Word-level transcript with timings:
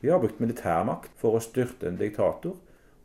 Vi 0.00 0.10
har 0.12 0.20
brukt 0.22 0.38
militærmakt 0.38 1.10
for 1.18 1.34
å 1.34 1.42
styrte 1.42 1.88
en 1.90 1.98
diktator, 1.98 2.54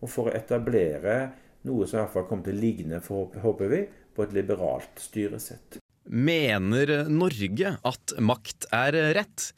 og 0.04 0.12
for 0.12 0.30
å 0.30 0.36
etablere 0.38 1.32
noe 1.66 1.88
som 1.88 1.98
i 1.98 2.02
hvert 2.04 2.14
fall 2.14 2.28
kommer 2.30 2.46
til 2.46 2.60
å 2.60 2.62
ligne, 2.62 3.00
håper 3.44 3.72
vi, 3.72 3.86
på 4.14 4.26
et 4.26 4.36
liberalt 4.36 5.00
styresett. 5.02 5.80
Mener 6.04 7.08
Norge 7.10 7.78
at 7.82 8.14
makt 8.22 8.68
er 8.76 8.98
rett? 9.18 9.54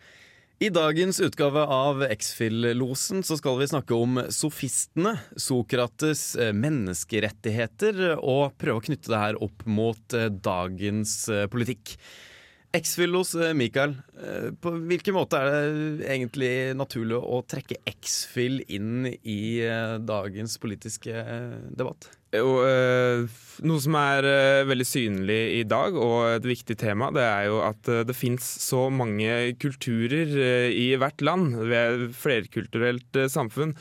I 0.63 0.69
dagens 0.71 1.17
utgave 1.19 1.65
av 1.67 2.05
X-Fill-losen 2.05 3.26
så 3.28 3.36
skal 3.36 3.58
vi 3.60 3.67
snakke 3.67 3.97
om 3.97 4.22
sofistene, 4.31 5.17
Sokrates 5.36 6.38
menneskerettigheter, 6.56 8.13
og 8.22 8.56
prøve 8.62 8.79
å 8.79 8.86
knytte 8.86 9.12
det 9.12 9.20
her 9.20 9.42
opp 9.44 9.65
mot 9.67 10.15
dagens 10.46 11.17
politikk. 11.52 11.97
X-Fill-los 12.76 13.33
Mikael, 13.55 13.96
på 14.62 14.71
hvilken 14.89 15.15
måte 15.15 15.39
er 15.39 15.47
det 15.49 16.09
egentlig 16.12 16.52
naturlig 16.75 17.17
å 17.17 17.39
trekke 17.48 17.80
X-Fill 17.94 18.59
inn 18.67 19.07
i 19.07 19.39
dagens 20.03 20.57
politiske 20.61 21.23
debatt? 21.71 22.09
Jo, 22.35 22.53
noe 23.66 23.81
som 23.81 23.95
er 23.99 24.25
veldig 24.67 24.88
synlig 24.88 25.39
i 25.59 25.63
dag, 25.67 25.95
og 25.95 26.26
et 26.34 26.48
viktig 26.48 26.76
tema, 26.81 27.07
det 27.16 27.23
er 27.23 27.45
jo 27.48 27.62
at 27.63 27.88
det 28.07 28.16
fins 28.17 28.43
så 28.66 28.89
mange 28.91 29.53
kulturer 29.62 30.34
i 30.71 30.90
hvert 30.99 31.23
land. 31.23 31.55
Vi 31.62 31.77
er 31.77 31.95
et 32.07 32.17
flerkulturelt 32.20 33.21
samfunn. 33.31 33.76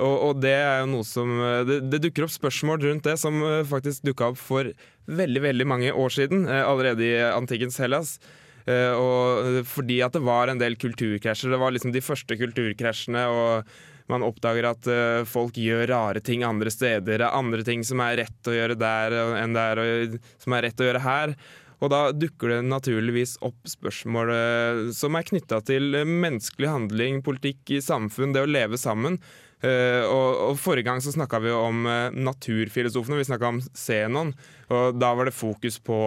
Og, 0.00 0.38
det 0.40 0.54
er 0.54 0.82
jo 0.82 0.90
noe 0.94 1.06
som 1.06 1.32
det, 1.68 2.00
dukker 2.00 2.24
opp 2.26 2.32
spørsmål 2.32 2.82
rundt 2.86 3.06
det 3.06 3.16
som 3.20 3.38
faktisk 3.68 4.06
dukka 4.08 4.32
opp 4.32 4.40
for 4.40 4.70
veldig 5.10 5.42
veldig 5.44 5.66
mange 5.68 5.90
år 5.92 6.14
siden, 6.14 6.46
allerede 6.48 7.04
i 7.04 7.16
antikkens 7.30 7.78
Hellas. 7.82 8.16
Og 8.70 9.60
fordi 9.66 10.00
at 10.04 10.14
det 10.16 10.22
var 10.24 10.50
en 10.50 10.60
del 10.60 10.76
kulturkrasjer. 10.80 11.52
Det 11.52 11.60
var 11.60 11.74
liksom 11.74 11.94
de 11.94 12.04
første 12.04 12.36
kulturkrasjene. 12.38 13.26
og 13.28 13.70
man 14.10 14.24
oppdager 14.26 14.68
at 14.70 14.88
uh, 14.90 15.22
folk 15.28 15.58
gjør 15.60 15.86
rare 15.90 16.22
ting 16.24 16.44
andre 16.46 16.72
steder. 16.72 17.22
Er 17.22 17.36
andre 17.36 17.64
ting 17.66 17.84
som 17.86 18.02
er 18.04 18.20
rett 18.24 18.50
å 18.50 18.54
gjøre 18.56 18.78
der 18.80 19.16
enn 19.40 19.56
der, 19.56 19.80
og 19.82 20.16
som 20.42 20.56
er 20.56 20.66
rett 20.68 20.80
å 20.82 20.88
gjøre 20.88 21.04
her. 21.04 21.34
Og 21.80 21.88
da 21.88 22.00
dukker 22.12 22.52
det 22.52 22.58
naturligvis 22.68 23.38
opp 23.46 23.70
spørsmål 23.70 24.32
uh, 24.34 24.82
som 24.96 25.16
er 25.16 25.28
knytta 25.30 25.62
til 25.70 26.02
menneskelig 26.04 26.68
handling, 26.72 27.22
politikk 27.26 27.76
i 27.76 27.84
samfunn, 27.84 28.34
det 28.36 28.44
å 28.44 28.50
leve 28.50 28.80
sammen. 28.80 29.20
Og, 29.60 30.08
og, 30.40 30.54
Forrige 30.56 30.86
gang 30.86 31.02
så 31.04 31.12
snakka 31.12 31.36
vi 31.44 31.50
om 31.52 31.82
naturfilosofene, 32.16 33.18
vi 33.18 33.26
snakka 33.28 33.50
om 33.50 33.58
Zenon. 33.76 34.30
Og 34.72 34.96
da 34.96 35.10
var 35.12 35.28
det 35.28 35.34
fokus 35.36 35.76
på 35.84 35.98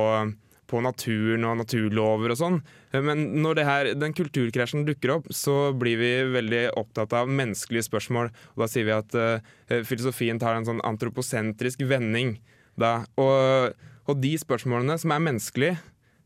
på 0.69 0.81
naturen 0.83 1.45
og 1.47 1.59
naturlover 1.61 2.33
og 2.33 2.39
sånn. 2.39 2.59
Men 3.05 3.23
når 3.43 3.61
her, 3.67 3.89
den 3.99 4.15
kulturkrasjen 4.15 4.85
dukker 4.87 5.15
opp, 5.17 5.31
så 5.33 5.71
blir 5.77 5.99
vi 6.01 6.11
veldig 6.33 6.63
opptatt 6.79 7.15
av 7.17 7.31
menneskelige 7.31 7.87
spørsmål. 7.89 8.31
Og 8.55 8.65
da 8.65 8.69
sier 8.71 8.87
vi 8.87 8.95
at 8.95 9.17
uh, 9.17 9.81
filosofien 9.87 10.41
tar 10.41 10.57
en 10.57 10.67
sånn 10.67 10.83
antroposentrisk 10.85 11.83
vending. 11.89 12.37
Og, 12.81 13.73
og, 14.07 14.13
de 14.23 14.35
spørsmålene 14.41 14.97
som 15.01 15.13
er 15.15 15.25
menneskelige, 15.27 15.81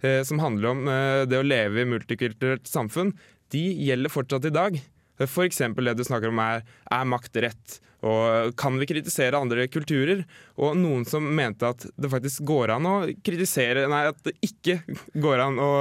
uh, 0.05 0.21
som 0.27 0.43
handler 0.43 0.73
om 0.73 0.85
uh, 0.91 1.23
det 1.29 1.41
å 1.41 1.47
leve 1.47 1.83
i 1.83 1.89
multikulturelt 1.89 2.69
samfunn, 2.69 3.15
de 3.53 3.63
gjelder 3.87 4.11
fortsatt 4.11 4.47
i 4.49 4.53
dag. 4.53 4.79
F.eks. 5.25 5.63
det 5.75 5.97
du 5.97 6.05
snakker 6.05 6.33
om 6.33 6.41
er 6.43 6.65
er 6.91 7.09
makt 7.09 7.41
rett? 7.43 7.81
Og 8.05 8.53
kan 8.59 8.75
vi 8.77 8.85
kritisere 8.85 9.39
andre 9.39 9.65
kulturer? 9.73 10.21
Og 10.61 10.75
noen 10.77 11.05
som 11.09 11.25
mente 11.25 11.65
at 11.65 11.87
det 11.97 12.11
faktisk 12.11 12.43
går 12.45 12.75
an 12.75 12.85
å 12.85 12.95
kritisere 13.25 13.87
Nei, 13.89 14.03
at 14.11 14.19
det 14.27 14.35
ikke 14.45 14.77
går 15.17 15.41
an 15.47 15.57
å 15.61 15.71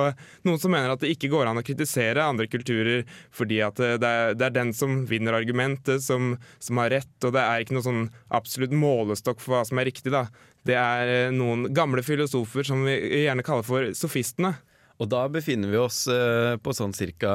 Noen 0.48 0.61
som 0.62 0.73
mener 0.73 0.95
at 0.95 1.05
det 1.05 1.12
ikke 1.12 1.29
går 1.33 1.51
an 1.51 1.61
å 1.61 1.64
kritisere 1.67 2.25
andre 2.25 2.48
kulturer 2.48 3.05
fordi 3.37 3.61
at 3.64 3.77
det 3.77 4.09
er, 4.09 4.33
det 4.39 4.47
er 4.47 4.55
den 4.55 4.73
som 4.77 5.03
vinner 5.09 5.37
argumentet, 5.37 6.01
som, 6.05 6.34
som, 6.62 6.81
har 6.81 6.95
rett, 6.95 7.17
og 7.27 7.34
det 7.37 7.42
er 7.42 7.62
ikke 7.62 7.77
noe 7.77 7.84
sånn 7.84 8.07
absolutt 8.34 8.73
målestokk 8.77 9.42
for 9.42 9.57
hva 9.57 9.64
som 9.69 9.81
er 9.81 9.89
riktig, 9.91 10.12
da. 10.14 10.27
Det 10.67 10.77
er 10.79 11.34
noen 11.34 11.67
gamle 11.77 12.05
filosofer 12.07 12.67
som 12.67 12.84
vi 12.86 12.97
gjerne 13.27 13.45
kaller 13.47 13.67
for 13.67 13.91
sofistene. 13.98 14.55
Og 14.96 15.08
da 15.12 15.27
befinner 15.29 15.68
vi 15.68 15.77
oss 15.80 16.07
eh, 16.08 16.57
på 16.57 16.73
sånn 16.73 16.95
ca. 17.20 17.33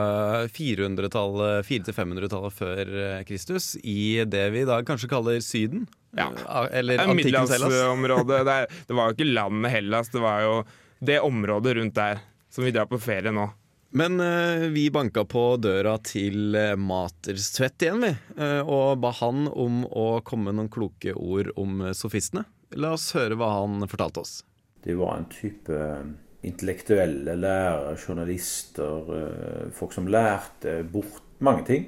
400-tallet, 0.49 1.67
400-500-tallet 1.67 2.55
før 2.57 2.94
eh, 3.03 3.17
Kristus, 3.27 3.75
i 3.85 4.23
det 4.25 4.47
vi 4.55 4.63
i 4.63 4.69
dag 4.69 4.85
kanskje 4.88 5.11
kaller 5.11 5.41
Syden? 5.45 5.85
Ja. 6.17 6.31
Eller 6.73 7.03
antikkens 7.05 7.53
Hellas. 7.53 8.25
det, 8.27 8.57
det 8.88 8.97
var 8.97 9.11
jo 9.11 9.17
ikke 9.17 9.29
landet 9.29 9.75
Hellas, 9.75 10.09
det 10.09 10.23
var 10.23 10.45
jo 10.45 10.55
det 11.01 11.19
området 11.21 11.75
rundt 11.77 11.97
der 11.97 12.23
som 12.51 12.66
vi 12.66 12.73
drar 12.73 12.89
på 12.89 13.00
ferie 13.01 13.33
nå. 13.33 13.45
Men 13.94 14.19
uh, 14.23 14.69
vi 14.71 14.85
banka 14.91 15.25
på 15.27 15.57
døra 15.59 15.97
til 16.07 16.55
uh, 16.55 16.77
Materstvedt 16.79 17.83
igjen, 17.83 18.05
vi. 18.05 18.11
Uh, 18.39 18.61
og 18.63 19.01
ba 19.03 19.11
han 19.19 19.50
om 19.51 19.81
å 19.85 20.21
komme 20.23 20.47
med 20.47 20.61
noen 20.61 20.71
kloke 20.71 21.11
ord 21.11 21.51
om 21.59 21.83
sofistene. 21.97 22.45
La 22.79 22.94
oss 22.95 23.09
høre 23.17 23.35
hva 23.35 23.50
han 23.57 23.83
fortalte 23.91 24.23
oss. 24.23 24.33
Det 24.81 24.95
var 24.95 25.19
en 25.19 25.27
type 25.31 25.81
intellektuelle 26.44 27.35
lærere, 27.38 27.97
journalister, 28.07 29.13
eh, 29.18 29.68
folk 29.74 29.94
som 29.94 30.07
lærte 30.07 30.81
bort 30.84 31.22
mange 31.40 31.66
ting. 31.66 31.85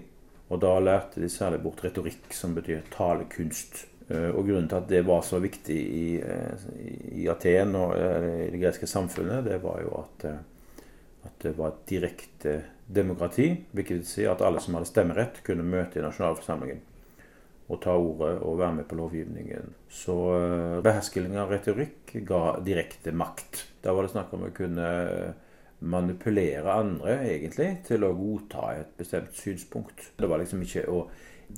Og 0.50 0.62
da 0.62 0.78
lærte 0.80 1.22
de 1.22 1.30
særlig 1.30 1.64
bort 1.64 1.84
retorikk, 1.84 2.34
som 2.34 2.53
betyr 2.53 2.86
talekunst. 2.94 3.88
Eh, 4.09 4.30
og 4.30 4.46
grunnen 4.46 4.69
til 4.69 4.75
at 4.75 4.90
det 4.90 5.06
var 5.08 5.22
så 5.22 5.40
viktig 5.40 5.80
i, 5.80 6.22
eh, 6.22 6.68
i 7.24 7.28
Aten 7.28 7.75
og 7.75 7.96
i 7.97 8.52
det 8.52 8.62
greske 8.62 8.88
samfunnet, 8.88 9.46
det 9.46 9.63
var 9.63 9.81
jo 9.81 10.06
at, 10.06 10.25
at 11.25 11.31
det 11.42 11.58
var 11.58 11.68
et 11.68 11.90
direkte 11.90 12.63
demokrati. 12.88 13.66
Hvilket 13.72 13.97
vil 13.97 14.06
si 14.06 14.25
at 14.25 14.42
alle 14.42 14.59
som 14.59 14.75
hadde 14.75 14.92
stemmerett, 14.92 15.44
kunne 15.44 15.63
møte 15.63 16.00
i 16.00 16.03
nasjonalforsamlingen 16.03 16.81
og 17.69 17.80
ta 17.81 17.94
ordet 17.96 18.42
og 18.44 18.59
være 18.59 18.74
med 18.74 18.86
på 18.86 18.96
lovgivningen. 18.96 19.74
Så 19.90 20.13
behersking 20.84 21.38
av 21.40 21.50
retorikk 21.50 22.12
ga 22.28 22.59
direkte 22.59 23.12
makt. 23.16 23.72
Da 23.83 23.94
var 23.94 24.05
det 24.05 24.13
snakk 24.13 24.31
om 24.35 24.45
å 24.47 24.53
kunne 24.55 24.89
manipulere 25.83 26.71
andre 26.71 27.17
egentlig 27.27 27.69
til 27.88 28.05
å 28.07 28.13
godta 28.16 28.69
et 28.77 28.94
bestemt 28.99 29.35
synspunkt. 29.35 30.13
Det 30.16 30.29
var 30.29 30.39
liksom 30.39 30.63
ikke 30.63 30.85
å 30.88 31.01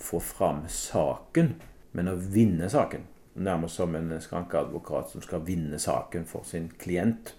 få 0.02 0.20
fram 0.24 0.64
saken, 0.72 1.54
men 1.96 2.10
å 2.10 2.16
vinne 2.18 2.70
saken. 2.72 3.06
Nærmest 3.46 3.78
som 3.78 3.94
en 3.98 4.16
skrankeadvokat 4.24 5.12
som 5.12 5.24
skal 5.24 5.44
vinne 5.46 5.78
saken 5.82 6.26
for 6.30 6.48
sin 6.48 6.72
klient. 6.82 7.36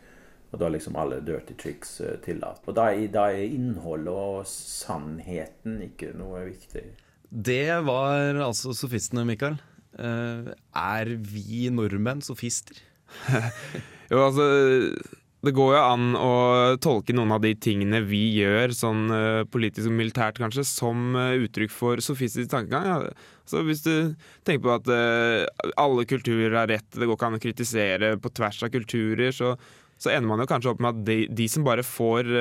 Og 0.52 0.60
da 0.60 0.68
er 0.68 0.76
liksom 0.76 0.98
alle 1.00 1.18
dirty 1.26 1.56
tricks 1.58 1.96
eh, 2.04 2.18
tillatt. 2.22 2.62
Og 2.68 2.76
da 2.78 2.90
er, 2.94 3.08
da 3.12 3.26
er 3.34 3.48
innholdet 3.48 4.12
og 4.14 4.46
sannheten 4.48 5.80
ikke 5.88 6.12
noe 6.16 6.44
viktig. 6.46 6.84
Det 7.26 7.80
var 7.88 8.38
altså 8.44 8.76
sofistene, 8.76 9.26
Mikael. 9.26 9.58
Eh, 9.98 10.54
er 10.54 11.12
vi 11.18 11.66
nordmenn 11.74 12.22
sofister? 12.22 12.78
Jo, 14.10 14.26
altså 14.28 14.46
det 15.46 15.52
går 15.54 15.76
jo 15.76 15.80
an 15.80 16.06
å 16.18 16.32
tolke 16.82 17.14
noen 17.14 17.36
av 17.36 17.42
de 17.44 17.52
tingene 17.62 18.00
vi 18.06 18.22
gjør, 18.40 18.72
sånn 18.74 19.06
uh, 19.12 19.44
politisk 19.52 19.90
og 19.90 19.98
militært 20.00 20.40
kanskje, 20.42 20.64
som 20.66 21.14
uh, 21.14 21.36
uttrykk 21.44 21.72
for 21.72 22.02
sofistisk 22.02 22.50
tankegang. 22.50 23.06
Så 23.46 23.62
hvis 23.66 23.84
du 23.84 24.16
tenker 24.46 24.64
på 24.64 24.74
at 24.74 24.90
uh, 24.90 25.70
alle 25.78 26.06
kulturer 26.08 26.56
har 26.56 26.70
rett, 26.72 26.88
det 26.96 27.06
går 27.06 27.18
ikke 27.18 27.28
an 27.30 27.38
å 27.38 27.42
kritisere 27.42 28.14
på 28.18 28.32
tvers 28.34 28.62
av 28.66 28.72
kulturer, 28.74 29.30
så, 29.36 29.52
så 30.02 30.10
ender 30.16 30.32
man 30.32 30.42
jo 30.42 30.48
kanskje 30.50 30.72
opp 30.72 30.82
med 30.82 30.96
at 30.96 31.06
de, 31.12 31.18
de 31.42 31.46
som 31.52 31.66
bare 31.68 31.86
får, 31.86 32.32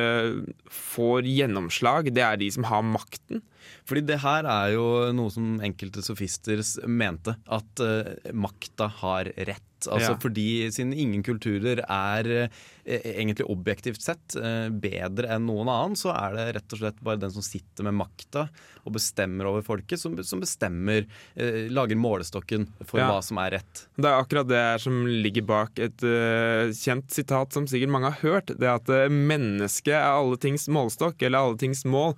får, 0.71 1.29
gjennomslag, 1.29 2.09
det 2.15 2.25
er 2.25 2.41
de 2.41 2.49
som 2.57 2.65
har 2.71 2.81
makten. 2.89 3.43
Fordi 3.85 4.05
det 4.07 4.21
her 4.23 4.49
er 4.49 4.73
jo 4.79 4.89
noe 5.13 5.33
som 5.33 5.59
enkelte 5.65 6.01
sofister 6.05 6.63
mente, 6.89 7.37
at 7.45 7.85
makta 8.33 8.89
har 9.03 9.29
rett. 9.45 9.74
Altså 9.87 10.13
ja. 10.13 10.19
fordi 10.21 10.47
Siden 10.73 10.93
ingen 10.93 11.23
kulturer 11.25 11.81
er 11.83 12.29
eh, 12.35 13.09
egentlig 13.15 13.47
objektivt 13.51 14.03
sett 14.03 14.35
eh, 14.39 14.67
bedre 14.69 15.29
enn 15.35 15.45
noen 15.47 15.69
annen, 15.71 15.97
så 15.99 16.13
er 16.15 16.35
det 16.37 16.45
rett 16.59 16.75
og 16.75 16.81
slett 16.81 17.01
bare 17.05 17.21
den 17.21 17.33
som 17.33 17.45
sitter 17.45 17.87
med 17.87 17.97
makta 17.99 18.47
og 18.85 18.93
bestemmer 18.95 19.49
over 19.49 19.65
folket, 19.65 19.99
som, 20.01 20.15
som 20.25 20.41
bestemmer, 20.43 21.07
eh, 21.35 21.65
lager 21.73 21.97
målestokken 21.97 22.67
for 22.85 23.01
ja. 23.01 23.09
hva 23.09 23.21
som 23.25 23.41
er 23.41 23.57
rett. 23.57 23.85
Det 23.97 24.09
er 24.09 24.19
akkurat 24.19 24.49
det 24.49 24.65
som 24.83 25.03
ligger 25.09 25.45
bak 25.49 25.81
et 25.81 26.05
uh, 26.05 26.69
kjent 26.75 27.09
sitat 27.13 27.55
som 27.55 27.65
sikkert 27.69 27.93
mange 27.95 28.11
har 28.13 28.21
hørt. 28.21 28.53
Det 28.53 28.69
at 28.69 28.89
uh, 28.91 29.07
mennesket 29.09 29.95
er 29.97 30.11
alle 30.11 30.37
tings 30.41 30.67
målestokk, 30.69 31.17
eller 31.25 31.41
alle 31.41 31.59
tings 31.61 31.81
mål. 31.89 32.13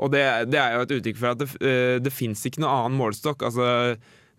Og 0.00 0.10
det, 0.14 0.24
det 0.50 0.58
er 0.58 0.74
jo 0.74 0.86
et 0.86 0.96
uttrykk 0.96 1.20
for 1.20 1.34
at 1.34 1.42
det, 1.42 1.76
det 2.02 2.12
fins 2.14 2.42
ikke 2.48 2.64
noe 2.64 2.72
annen 2.72 2.98
målestokk. 2.98 3.44
altså 3.46 3.68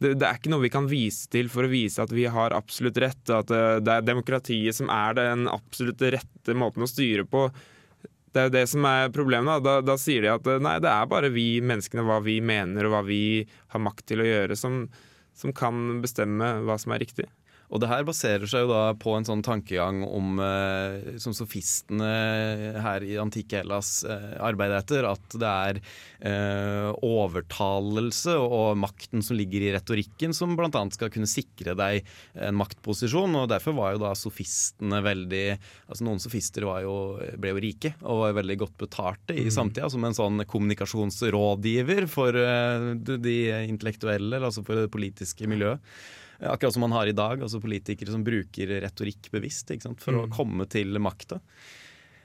det, 0.02 0.16
det, 0.18 0.26
er 0.28 0.40
ikke 0.40 0.52
noe 0.54 0.66
vi 0.66 0.74
kan 0.74 0.88
vise 0.90 1.30
til 1.32 1.50
for 1.52 1.68
å 1.68 1.72
vise 1.72 2.02
at 2.02 2.14
vi 2.14 2.26
har 2.30 2.56
absolutt 2.58 2.98
rett, 3.02 3.22
at 3.30 3.52
det, 3.52 3.62
det 3.86 3.94
er 3.94 4.08
demokratiet 4.08 4.78
som 4.78 4.90
er 4.94 5.18
den 5.20 5.46
absolutt 5.52 6.02
rette 6.02 6.56
måten 6.58 6.86
å 6.86 6.90
styre 6.90 7.28
på. 7.30 7.46
Det 8.32 8.42
er 8.42 8.48
jo 8.48 8.56
det 8.56 8.66
som 8.72 8.88
er 8.88 9.12
problemet. 9.14 9.62
Da. 9.66 9.78
Da, 9.86 9.98
sier 10.00 10.24
de 10.24 10.32
at 10.34 10.48
nei, 10.64 10.78
det 10.82 10.90
er 10.90 11.10
bare 11.12 11.32
vi 11.34 11.60
menneskene, 11.62 12.06
hva 12.08 12.22
vi 12.24 12.40
mener 12.42 12.88
og 12.88 12.96
hva 12.96 13.04
vi 13.06 13.22
har 13.74 13.84
makt 13.84 14.08
til 14.10 14.24
å 14.24 14.28
gjøre, 14.28 14.58
som, 14.58 14.86
som 15.38 15.54
kan 15.56 16.02
bestemme 16.04 16.54
hva 16.66 16.80
som 16.82 16.96
er 16.96 17.04
riktig. 17.04 17.28
Og 17.72 17.80
det 17.80 17.88
her 17.88 18.04
baserer 18.08 18.50
seg 18.50 18.66
jo 18.66 18.72
da 18.72 18.92
på 19.00 19.14
en 19.16 19.26
sånn 19.28 19.44
tankegang 19.46 20.02
om 20.04 20.40
eh, 20.44 21.16
som 21.24 21.36
sofistene 21.36 22.10
her 22.84 23.06
i 23.08 23.16
antikke 23.22 23.62
Hellas 23.62 24.02
eh, 24.04 24.34
arbeider 24.44 24.82
etter, 24.82 25.08
at 25.08 25.38
det 25.40 25.52
er 25.52 25.80
eh, 25.80 26.90
overtalelse 27.08 28.36
og 28.42 28.76
makten 28.82 29.24
som 29.24 29.40
ligger 29.40 29.64
i 29.64 29.72
retorikken 29.78 30.36
som 30.36 30.58
bl.a. 30.60 30.84
skal 30.92 31.12
kunne 31.14 31.30
sikre 31.32 31.76
deg 31.80 32.04
en 32.36 32.60
maktposisjon. 32.60 33.40
og 33.40 33.48
Derfor 33.54 33.78
var 33.80 33.96
jo 33.96 34.04
da 34.04 34.14
sofistene 34.20 35.00
veldig 35.06 35.46
altså 35.56 36.08
Noen 36.08 36.20
sofister 36.24 36.66
jo, 36.84 36.96
ble 37.40 37.54
jo 37.54 37.62
rike 37.64 37.94
og 38.02 38.26
var 38.26 38.40
veldig 38.42 38.58
godt 38.66 38.76
betalte 38.84 39.36
i 39.38 39.48
mm. 39.48 39.54
samtida, 39.54 39.90
som 39.92 40.04
en 40.08 40.18
sånn 40.18 40.44
kommunikasjonsrådgiver 40.50 42.08
for 42.12 42.36
eh, 42.36 42.92
de 43.00 43.38
intellektuelle, 43.68 44.42
altså 44.42 44.66
for 44.68 44.84
det 44.84 44.92
politiske 44.92 45.48
miljøet. 45.48 45.80
Akkurat 46.42 46.74
som 46.74 46.86
man 46.86 46.96
har 46.96 47.10
i 47.10 47.16
dag, 47.16 47.42
altså 47.44 47.62
politikere 47.62 48.14
som 48.14 48.26
bruker 48.26 48.76
retorikk 48.82 49.30
bevisst 49.34 49.70
for 50.02 50.16
mm. 50.16 50.24
å 50.24 50.32
komme 50.34 50.66
til 50.72 50.98
makta. 51.02 51.42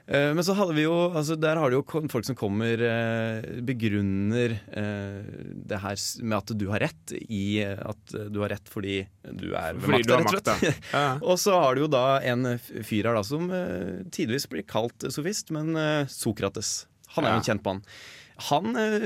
Eh, 0.07 0.35
men 0.35 0.45
så 0.45 0.55
hadde 0.55 0.75
vi 0.77 0.85
jo, 0.85 0.95
altså 1.11 1.35
der 1.39 1.59
har 1.59 1.71
du 1.71 1.81
jo 1.81 2.09
folk 2.11 2.27
som 2.29 2.37
kommer 2.39 2.79
eh, 2.79 3.47
begrunner 3.67 4.55
eh, 4.55 5.31
det 5.67 5.81
her 5.83 6.03
med 6.23 6.37
at 6.39 6.53
du 6.55 6.67
har 6.71 6.85
rett 6.87 7.15
i 7.27 7.59
at 7.65 8.15
du 8.31 8.39
har 8.45 8.55
rett 8.55 8.71
fordi 8.71 9.01
du 9.27 9.49
er 9.59 9.75
ved 9.75 9.97
makta, 9.97 10.21
rett 10.21 10.29
og 10.29 10.37
slett. 10.37 10.85
Ja. 10.93 11.07
og 11.33 11.41
så 11.43 11.57
har 11.59 11.75
du 11.75 11.87
jo 11.87 11.91
da 11.91 12.05
en 12.23 12.53
fyr 12.61 13.11
her 13.11 13.19
da 13.19 13.25
som 13.27 13.51
tidvis 14.15 14.47
blir 14.53 14.67
kalt 14.69 15.09
sofist, 15.11 15.51
men 15.55 15.75
Sokrates. 16.11 16.85
Han 17.17 17.27
er 17.27 17.35
jo 17.35 17.43
en 17.43 17.51
kjent 17.51 17.67
mann. 17.67 17.83
Han 18.51 18.77
eh, 18.77 19.05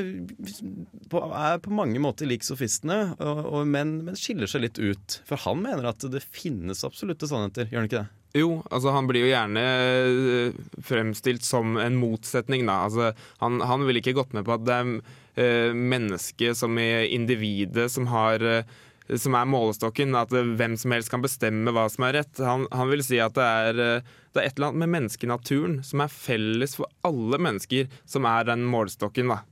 er 1.14 1.60
på 1.62 1.72
mange 1.74 2.00
måter 2.02 2.26
lik 2.26 2.42
sofistene, 2.42 3.14
men, 3.66 4.00
skiller 4.18 4.50
seg 4.50 4.64
litt 4.64 4.80
ut. 4.82 5.20
For 5.28 5.38
han 5.46 5.62
mener 5.62 5.92
at 5.92 6.02
det 6.10 6.24
finnes 6.26 6.82
absolutte 6.86 7.28
sannheter, 7.30 7.70
gjør 7.70 7.84
han 7.84 7.90
ikke 7.90 8.02
det? 8.02 8.10
Jo, 8.40 8.60
altså 8.70 8.92
han 8.94 9.08
blir 9.10 9.24
jo 9.24 9.30
gjerne 9.32 9.62
eh, 9.62 10.58
fremstilt 10.86 11.46
som 11.46 11.78
en 11.82 11.98
motsetning, 11.98 12.66
da. 12.68 12.84
Altså, 12.86 13.10
han, 13.42 13.58
han 13.66 13.86
ville 13.86 14.02
ikke 14.02 14.18
gått 14.18 14.34
med 14.36 14.46
på 14.46 14.54
at 14.54 14.66
det 14.66 14.76
er 14.76 14.92
uh, 15.40 15.74
mennesket 15.74 16.58
som 16.58 16.78
er 16.78 17.08
individet 17.10 17.88
som 17.90 18.06
har 18.10 18.42
som 19.18 19.34
er 19.34 19.48
målestokken, 19.50 20.14
at 20.18 20.32
hvem 20.32 20.76
som 20.78 20.94
helst 20.94 21.10
kan 21.12 21.24
bestemme 21.24 21.72
hva 21.74 21.86
som 21.90 22.06
er 22.06 22.20
rett. 22.20 22.42
Han, 22.44 22.66
han 22.74 22.90
vil 22.92 23.02
si 23.04 23.18
at 23.22 23.34
det 23.38 23.46
er, 23.46 23.80
eh, 23.84 24.10
det 24.30 24.42
er, 24.42 24.46
et 24.46 24.58
eller 24.58 24.70
annet 24.70 24.84
med 24.84 24.94
menneskenaturen 24.96 25.78
som 25.86 26.04
er 26.04 26.12
felles 26.14 26.76
for 26.78 26.90
alle 27.06 27.40
mennesker, 27.42 27.90
som 28.06 28.28
er 28.30 28.46
den 28.50 28.66
målestokken. 28.70 29.32
da. 29.34 29.42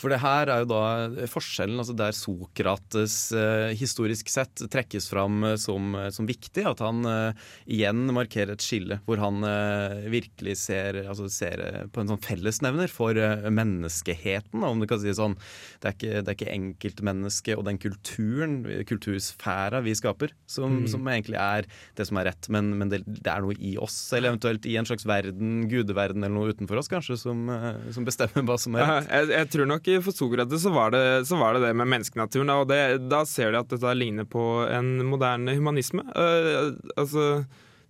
For 0.00 0.10
det 0.10 0.18
her 0.24 0.50
er 0.50 0.64
jo 0.64 0.70
da 0.72 1.26
forskjellen, 1.30 1.78
altså 1.78 1.94
der 1.96 2.14
Sokrates 2.16 3.16
eh, 3.36 3.70
historisk 3.78 4.30
sett 4.32 4.64
trekkes 4.70 5.06
fram 5.10 5.44
eh, 5.46 5.56
som, 5.60 5.92
eh, 5.94 6.10
som, 6.14 6.26
viktig. 6.26 6.64
At 6.66 6.82
han 6.82 7.06
eh, 7.06 7.44
igjen 7.70 8.08
markerer 8.14 8.56
et 8.56 8.64
skille 8.64 8.98
hvor 9.06 9.22
han 9.22 9.46
eh, 9.46 10.08
virkelig 10.10 10.56
ser, 10.64 10.98
altså 11.04 11.28
ser, 11.30 11.62
eh, 11.62 11.84
på 11.94 12.02
en 12.02 12.10
sånn 12.10 12.22
fellesnevner 12.24 12.90
for 12.90 13.14
menneskeheten, 13.54 14.64
om 14.66 14.82
du 14.82 14.88
kan 14.90 15.00
si 15.00 15.12
det 15.12 15.18
sånn. 15.18 15.36
Det 15.80 15.90
er 15.90 15.96
ikke, 15.96 16.14
det 16.16 16.32
er 16.32 16.38
ikke 16.38 16.56
enkeltmennesket 16.56 17.60
og 17.60 17.66
den 17.68 17.78
kulturen, 17.82 18.58
kultursfæra 18.88 19.82
vi 19.84 19.94
skaper, 19.94 20.34
som, 20.50 20.80
mm. 20.82 20.90
som, 20.90 21.06
egentlig 21.14 21.38
er 21.38 21.70
det 21.94 22.08
som 22.10 22.18
er 22.18 22.30
rett. 22.32 22.50
Men, 22.50 22.74
men 22.80 22.90
det, 22.90 23.04
det, 23.06 23.30
er 23.30 23.46
noe 23.46 23.54
i 23.62 23.76
oss, 23.78 23.96
eller 24.10 24.32
eventuelt 24.34 24.66
i 24.66 24.74
en 24.80 24.90
slags 24.90 25.06
verden, 25.06 25.68
gudeverden 25.70 26.26
eller 26.26 26.34
noe 26.34 26.54
utenfor 26.54 26.82
oss, 26.82 26.90
kanskje, 26.90 27.20
som, 27.20 27.46
som 27.94 28.06
bestemmer 28.06 28.42
hva 28.48 28.58
som 28.58 28.74
er 28.74 28.88
rett. 28.88 29.10
Jeg, 29.14 29.32
jeg 29.38 29.52
tror 29.54 29.70
nok 29.70 29.83
nok 29.86 30.04
for 30.04 30.16
Sokrates 30.16 30.62
så 30.62 30.70
var 30.70 30.94
så 31.24 31.36
var 31.36 31.54
det, 31.54 31.66
det 31.66 31.74
med 31.74 31.90
menneskenaturen. 31.90 32.52
Og 32.54 32.68
det, 32.68 33.08
da 33.10 33.24
ser 33.28 33.52
de 33.52 33.60
at 33.60 33.70
dette 33.70 33.94
ligner 33.96 34.24
på 34.24 34.64
en 34.70 34.96
moderne 35.06 35.54
humanisme. 35.56 36.04
Uh, 36.14 36.74
altså, 36.96 37.44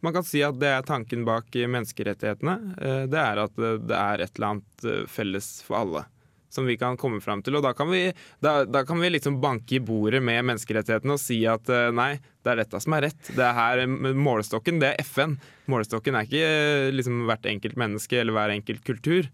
man 0.04 0.16
kan 0.16 0.26
si 0.26 0.42
at 0.44 0.58
det 0.60 0.70
er 0.70 0.86
tanken 0.86 1.24
bak 1.26 1.54
menneskerettighetene. 1.54 2.56
Uh, 2.78 3.04
det 3.10 3.20
er 3.20 3.44
at 3.44 3.54
det 3.60 3.96
er 3.98 4.24
et 4.24 4.34
eller 4.36 4.50
annet 4.54 4.88
uh, 4.88 5.06
felles 5.10 5.56
for 5.66 5.80
alle. 5.82 6.04
Som 6.54 6.68
vi 6.70 6.76
kan 6.78 6.94
komme 7.00 7.18
fram 7.18 7.42
til. 7.42 7.56
Og 7.58 7.64
da 7.66 7.72
kan 7.74 7.90
vi, 7.90 8.06
da, 8.38 8.60
da 8.62 8.84
kan 8.86 9.00
vi 9.02 9.10
liksom 9.10 9.40
banke 9.42 9.80
i 9.80 9.82
bordet 9.82 10.20
med 10.22 10.44
menneskerettighetene 10.46 11.16
og 11.16 11.18
si 11.18 11.40
at 11.50 11.66
nei, 11.90 12.12
det 12.46 12.52
er 12.52 12.60
dette 12.62 12.78
som 12.78 12.94
er 12.94 13.08
rett. 13.08 13.32
Det 13.34 13.42
er 13.42 13.56
her 13.58 13.82
Målestokken 13.90 14.78
det 14.78 14.92
er 14.92 15.02
FN. 15.02 15.34
Målestokken 15.66 16.14
er 16.14 16.28
ikke 16.28 16.92
liksom 16.94 17.24
hvert 17.26 17.48
enkelt 17.50 17.74
menneske 17.80 18.20
eller 18.20 18.38
hver 18.38 18.54
enkelt 18.54 18.86
kultur. 18.86 19.26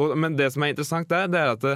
Og, 0.00 0.16
men 0.18 0.38
det 0.38 0.48
som 0.54 0.64
er 0.64 0.72
interessant 0.72 1.10
der, 1.10 1.28
det 1.30 1.40
er 1.40 1.52
at 1.54 1.66
det, 1.66 1.74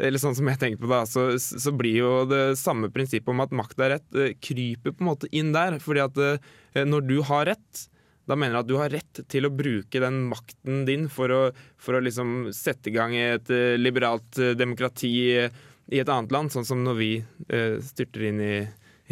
eller 0.00 0.20
sånn 0.20 0.36
som 0.36 0.48
jeg 0.48 0.60
tenker 0.60 0.80
på 0.80 0.90
da, 0.90 1.02
så, 1.08 1.24
så, 1.38 1.72
blir 1.76 2.00
jo 2.00 2.10
det 2.28 2.42
samme 2.60 2.90
prinsippet 2.92 3.30
om 3.32 3.42
at 3.44 3.54
makt 3.56 3.82
er 3.84 3.96
rett, 3.96 4.08
eh, 4.16 4.34
kryper 4.40 4.94
på 4.94 5.04
en 5.04 5.10
måte 5.10 5.30
inn 5.36 5.52
der. 5.54 5.78
fordi 5.82 6.04
at 6.04 6.20
eh, 6.24 6.84
når 6.86 7.06
du 7.08 7.16
har 7.28 7.50
rett, 7.52 7.86
da 8.28 8.36
mener 8.38 8.56
jeg 8.56 8.64
at 8.64 8.70
du 8.70 8.76
har 8.78 8.94
rett 8.94 9.22
til 9.32 9.48
å 9.48 9.52
bruke 9.52 10.02
den 10.02 10.22
makten 10.30 10.84
din 10.88 11.08
for 11.12 11.32
å, 11.34 11.40
for 11.80 11.98
å 11.98 12.02
liksom 12.04 12.50
sette 12.54 12.92
i 12.92 12.94
gang 12.96 13.16
et 13.16 13.50
eh, 13.52 13.76
liberalt 13.80 14.40
demokrati 14.58 15.12
i 15.90 15.98
et 15.98 16.08
annet 16.08 16.32
land, 16.32 16.52
sånn 16.54 16.68
som 16.68 16.84
når 16.86 16.96
vi 17.00 17.12
styrter 17.82 18.28
inn 18.28 18.42
i, 18.44 18.56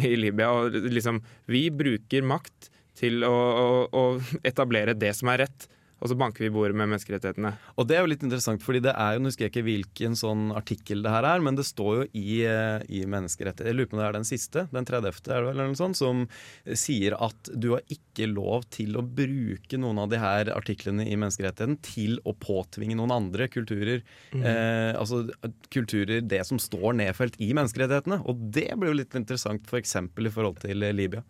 i 0.07 0.13
Libya. 0.15 0.53
og 0.55 0.77
liksom, 0.87 1.19
Vi 1.51 1.67
bruker 1.75 2.23
makt 2.23 2.69
til 2.99 3.25
å, 3.27 3.35
å, 3.35 3.67
å 3.91 4.03
etablere 4.47 4.95
det 4.95 5.11
som 5.17 5.31
er 5.33 5.43
rett 5.43 5.67
og 5.99 6.11
så 6.11 6.15
banker 6.15 6.45
vi 6.45 6.51
bordet 6.53 6.77
med 6.77 6.87
menneskerettighetene. 6.93 7.51
Og 7.75 7.87
Det 7.89 7.97
er 7.97 8.05
jo 8.05 8.11
litt 8.13 8.23
interessant, 8.23 8.63
fordi 8.63 8.81
det 8.85 8.93
er 8.95 9.15
jo, 9.15 9.23
nå 9.23 9.31
husker 9.31 9.45
jeg 9.45 9.53
ikke 9.53 9.65
hvilken 9.67 10.15
sånn 10.19 10.49
artikkel 10.55 11.03
det 11.03 11.11
her 11.11 11.27
er, 11.27 11.43
men 11.43 11.57
det 11.59 11.65
står 11.67 11.91
jo 11.97 12.05
i, 12.15 12.39
eh, 12.47 12.79
i 12.87 13.03
menneskerettigheter 13.09 13.67
Jeg 13.67 13.75
lurer 13.75 13.89
på 13.89 13.97
om 13.97 14.01
det 14.01 14.07
er 14.07 14.17
den 14.19 14.27
siste, 14.27 14.67
den 14.71 14.87
30., 14.87 15.09
er 15.09 15.41
det 15.41 15.47
vel, 15.49 15.49
eller 15.51 15.71
noe 15.71 15.79
sånt, 15.79 15.99
som 15.99 16.23
sier 16.65 17.15
at 17.19 17.51
du 17.51 17.73
har 17.75 17.83
ikke 17.91 18.29
lov 18.31 18.67
til 18.71 18.95
å 18.99 19.03
bruke 19.03 19.79
noen 19.79 19.99
av 19.99 20.09
de 20.11 20.21
her 20.21 20.51
artiklene 20.55 21.03
i 21.03 21.17
menneskerettigheten 21.19 21.79
til 21.83 22.19
å 22.23 22.35
påtvinge 22.37 22.95
noen 22.99 23.15
andre 23.15 23.49
kulturer. 23.51 24.03
Mm. 24.31 24.43
Eh, 24.43 24.93
altså 24.95 25.25
kulturer, 25.73 26.21
det 26.23 26.45
som 26.47 26.61
står 26.61 26.95
nedfelt 27.01 27.39
i 27.43 27.51
menneskerettighetene. 27.57 28.21
Og 28.29 28.47
det 28.55 28.69
blir 28.79 28.93
jo 28.93 28.99
litt 29.01 29.19
interessant 29.19 29.67
f.eks. 29.67 29.97
For 29.99 30.25
i 30.25 30.31
forhold 30.31 30.59
til 30.61 30.83
Libya. 30.95 31.21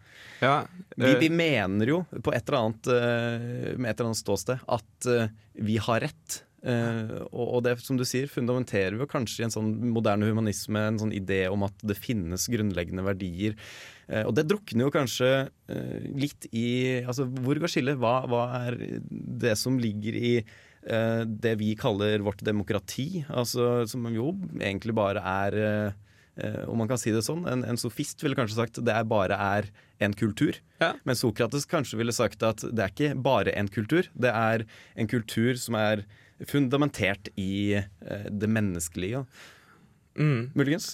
Ja, 0.44 0.62
vi, 0.95 1.13
vi, 1.19 1.30
eh, 1.30 1.33
mener 1.33 1.89
jo 1.89 2.00
på 2.21 2.33
et 2.36 2.45
eller 2.48 2.60
annet, 2.60 2.89
med 3.80 3.89
et 3.89 3.95
eller 3.95 4.12
annet 4.12 4.19
ståsted 4.19 4.58
at 4.67 5.09
uh, 5.09 5.27
vi 5.59 5.79
har 5.81 6.06
rett. 6.06 6.44
Uh, 6.59 7.23
og, 7.31 7.61
det 7.63 7.77
som 7.79 7.95
du 7.95 8.03
sier, 8.07 8.27
fundamenterer 8.27 8.97
vi 9.00 9.07
kanskje 9.07 9.44
i 9.44 9.47
en 9.47 9.53
sånn 9.53 9.69
moderne 9.95 10.27
humanisme 10.27 10.81
en 10.89 11.00
sånn 11.00 11.13
idé 11.15 11.45
om 11.47 11.63
at 11.67 11.85
det 11.88 11.95
finnes 12.00 12.50
grunnleggende 12.51 13.06
verdier. 13.06 13.56
Uh, 14.09 14.25
og 14.25 14.33
det 14.38 14.47
drukner 14.50 14.88
jo 14.88 14.95
kanskje 14.95 15.29
litt 16.17 16.50
i 16.50 17.06
altså 17.06 17.27
Hvor 17.29 17.59
går 17.61 17.71
skillet? 17.71 18.00
Hva, 18.01 18.23
hva, 18.27 18.44
er 18.65 18.79
det 19.09 19.56
som 19.59 19.77
ligger 19.79 20.17
i 20.17 20.33
det 20.79 21.51
vi 21.59 21.73
kaller 21.77 22.23
vårt 22.23 22.39
demokrati? 22.47 23.25
Altså 23.27 23.83
Som 23.91 24.07
jo 24.15 24.31
egentlig 24.63 24.95
bare 24.95 25.21
er 25.21 25.57
om 26.71 26.78
man 26.80 26.88
kan 26.88 27.00
si 27.02 27.12
det 27.12 27.26
sånn. 27.26 27.45
En, 27.50 27.66
en 27.68 27.80
sofist 27.80 28.24
ville 28.24 28.38
kanskje 28.38 28.59
sagt 28.59 28.80
det 28.86 28.94
er 28.95 29.07
bare 29.09 29.36
er 29.36 29.69
en 30.00 30.16
kultur. 30.16 30.59
Ja. 30.80 30.94
Men 31.04 31.18
Sokrates 31.19 31.68
kanskje 31.69 32.00
ville 32.00 32.16
sagt 32.16 32.44
at 32.48 32.64
det 32.64 32.86
er 32.86 32.94
ikke 32.94 33.12
bare 33.19 33.54
en 33.59 33.68
kultur. 33.71 34.07
Det 34.16 34.31
er 34.31 34.64
en 34.95 35.09
kultur 35.12 35.59
som 35.59 35.76
er 35.80 36.06
fundamentert 36.48 37.31
i 37.36 37.76
eh, 37.76 38.28
det 38.31 38.50
menneskelige. 38.50 39.26
Mm. 40.19 40.52
Muligens. 40.56 40.94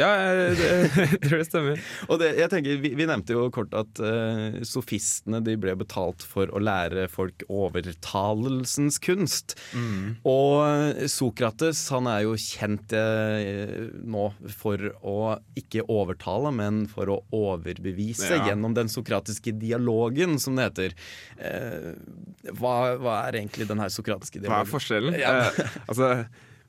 Ja, 0.00 0.08
jeg, 0.58 1.18
tror 1.22 1.38
det 1.38 1.46
stemmer. 1.46 1.82
og 2.08 2.18
det, 2.18 2.32
jeg 2.40 2.50
tenker, 2.50 2.78
vi, 2.82 2.90
vi, 2.98 3.06
nevnte 3.06 3.36
jo 3.36 3.44
kort 3.54 3.74
at 3.78 4.00
uh, 4.02 4.56
sofistene 4.66 5.38
de 5.46 5.54
ble 5.60 5.76
betalt 5.78 6.24
for 6.26 6.50
å 6.50 6.62
lære 6.62 7.06
folk 7.12 7.44
overtalelsens 7.46 8.98
kunst. 9.04 9.54
Mm. 9.70 10.16
Og 10.26 11.04
Sokrates 11.10 11.84
han 11.94 12.08
er 12.10 12.24
jo 12.26 12.34
kjent 12.40 12.94
uh, 12.98 13.92
nå 14.02 14.24
for 14.50 14.88
å 15.06 15.18
ikke 15.62 15.86
overtale, 15.86 16.50
men 16.58 16.84
for 16.90 17.12
å 17.14 17.20
overbevise 17.34 18.32
ja. 18.34 18.48
gjennom 18.50 18.74
den 18.74 18.90
sokratiske 18.90 19.54
dialogen, 19.60 20.40
som 20.42 20.58
det 20.58 20.72
heter. 20.72 20.98
Uh, 21.38 21.94
hva, 22.50 22.96
hva, 22.98 23.20
er 23.28 23.38
egentlig 23.44 23.70
den 23.70 23.78
her 23.78 23.94
sokratiske 23.94 24.42
dialogen? 24.42 24.58
Hva 24.58 24.66
er 24.66 24.74
forskjellen? 24.74 25.20
Ja. 25.22 25.70
altså 25.86 26.10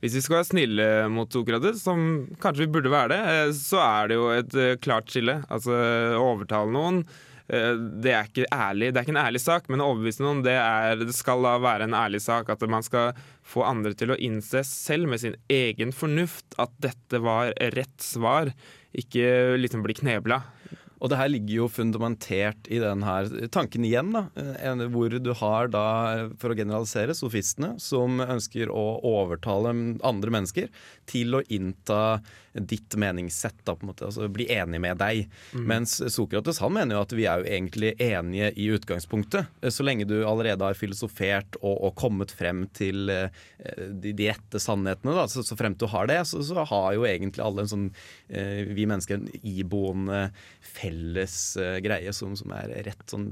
hvis 0.04 0.18
vi 0.18 0.24
skal 0.24 0.40
være 0.40 0.50
snille 0.50 0.88
mot 1.14 1.32
Sokrates, 1.32 1.84
som 1.86 2.26
kanskje 2.42 2.66
vi 2.66 2.74
burde 2.76 2.92
være 2.94 3.14
det, 3.14 3.22
eh, 3.32 3.54
så 3.58 3.80
er 3.84 4.12
det 4.12 4.20
jo 4.20 4.28
et 4.34 4.58
eh, 4.60 4.76
klart 4.82 5.10
skille. 5.12 5.40
Altså 5.50 5.74
å 5.74 6.26
overtale 6.34 6.74
noen 6.76 7.00
eh, 7.48 7.72
det 8.04 8.14
er 8.14 8.30
ikke 8.30 8.50
ærlig, 8.54 8.92
det 8.92 9.00
er 9.00 9.08
ikke 9.08 9.16
en 9.16 9.24
ærlig 9.24 9.42
sak, 9.42 9.70
men 9.72 9.82
å 9.84 9.90
overbevise 9.94 10.26
noen 10.26 10.44
det, 10.46 10.58
er, 10.60 11.00
det 11.00 11.16
skal 11.16 11.46
da 11.48 11.56
være 11.64 11.88
en 11.88 11.98
ærlig 11.98 12.22
sak. 12.26 12.52
At 12.52 12.66
man 12.70 12.86
skal 12.86 13.16
få 13.46 13.64
andre 13.68 13.96
til 13.98 14.14
å 14.14 14.20
innse 14.20 14.66
selv 14.68 15.10
med 15.12 15.24
sin 15.24 15.40
egen 15.52 15.96
fornuft 15.96 16.60
at 16.62 16.76
dette 16.84 17.24
var 17.24 17.56
rett 17.78 17.98
svar, 18.04 18.52
ikke 18.96 19.56
liksom 19.60 19.84
bli 19.84 19.98
knebla. 19.98 20.44
Og 21.06 21.12
det 21.12 21.20
her 21.20 21.30
ligger 21.30 21.60
jo 21.60 21.68
fundamentert 21.70 22.66
i 22.74 22.80
den 22.82 23.04
her 23.06 23.30
tanken 23.54 23.86
igjen, 23.86 24.10
da. 24.16 24.24
Hvor 24.90 25.14
du 25.22 25.30
har 25.38 25.70
da, 25.70 25.86
for 26.42 26.50
å 26.50 26.58
generalisere, 26.58 27.14
sofistene 27.14 27.76
som 27.82 28.18
ønsker 28.24 28.74
å 28.74 28.86
overtale 29.06 29.76
andre 30.02 30.34
mennesker 30.34 30.74
til 31.10 31.38
å 31.38 31.44
innta 31.54 32.18
ditt 32.60 32.96
meningssett, 32.96 33.58
da, 33.64 33.76
på 33.76 33.84
en 33.84 33.92
måte, 33.92 34.06
altså 34.08 34.28
bli 34.32 34.48
enig 34.54 34.80
med 34.82 35.00
deg. 35.02 35.26
Mm. 35.54 35.66
Mens 35.70 35.98
Sokrates 36.14 36.62
han 36.64 36.74
mener 36.76 36.96
jo 36.96 37.04
at 37.04 37.16
vi 37.16 37.28
er 37.28 37.42
jo 37.42 37.50
egentlig 37.58 37.94
enige 38.02 38.52
i 38.56 38.70
utgangspunktet. 38.76 39.52
Så 39.70 39.86
lenge 39.86 40.08
du 40.08 40.18
allerede 40.24 40.64
har 40.64 40.78
filosofert 40.78 41.60
og, 41.62 41.76
og 41.90 41.96
kommet 42.00 42.32
frem 42.36 42.66
til 42.76 43.12
eh, 43.12 43.28
de, 43.92 44.14
de, 44.16 44.30
rette 44.32 44.62
sannhetene, 44.62 45.16
da, 45.18 45.28
så, 45.32 45.44
så 45.46 45.58
frem 45.60 45.76
til 45.76 45.86
du 45.86 45.92
har 45.92 46.08
det, 46.10 46.22
så, 46.30 46.40
så, 46.42 46.64
har 46.66 46.94
jo 46.96 47.04
egentlig 47.06 47.44
alle 47.44 47.66
en 47.66 47.70
sånn 47.70 47.88
eh, 48.30 48.64
vi 48.74 48.88
mennesker 48.90 49.20
en 49.20 49.28
iboende 49.46 50.30
felles 50.66 51.36
greie 51.84 52.14
som, 52.16 52.34
som, 52.40 52.54
er 52.56 52.72
rett 52.88 53.04
sånn 53.12 53.28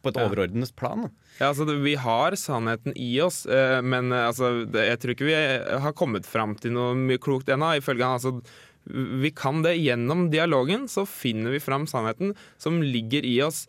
på 0.00 0.10
et 0.12 0.20
overordnet 0.22 0.72
plan. 0.78 1.08
Ja, 1.40 1.50
altså 1.50 1.66
det, 1.68 1.76
Vi 1.84 1.96
har 2.00 2.36
sannheten 2.38 2.94
i 2.96 3.10
oss, 3.22 3.42
men 3.84 4.14
altså, 4.14 4.64
det, 4.70 4.86
jeg 4.88 5.00
tror 5.02 5.14
ikke 5.14 5.28
vi 5.28 5.36
har 5.84 5.96
kommet 5.98 6.28
fram 6.28 6.54
til 6.58 6.74
noe 6.76 6.94
mye 6.96 7.20
klokt 7.20 7.50
ennå. 7.52 7.74
Ifølge 7.80 8.06
han, 8.06 8.20
altså 8.20 8.43
vi 8.84 9.32
kan 9.36 9.62
det 9.64 9.76
gjennom 9.80 10.28
dialogen, 10.32 10.88
så 10.88 11.06
finner 11.08 11.54
vi 11.56 11.62
fram 11.62 11.86
sannheten 11.90 12.34
som 12.60 12.82
ligger 12.82 13.24
i 13.24 13.38
oss. 13.42 13.64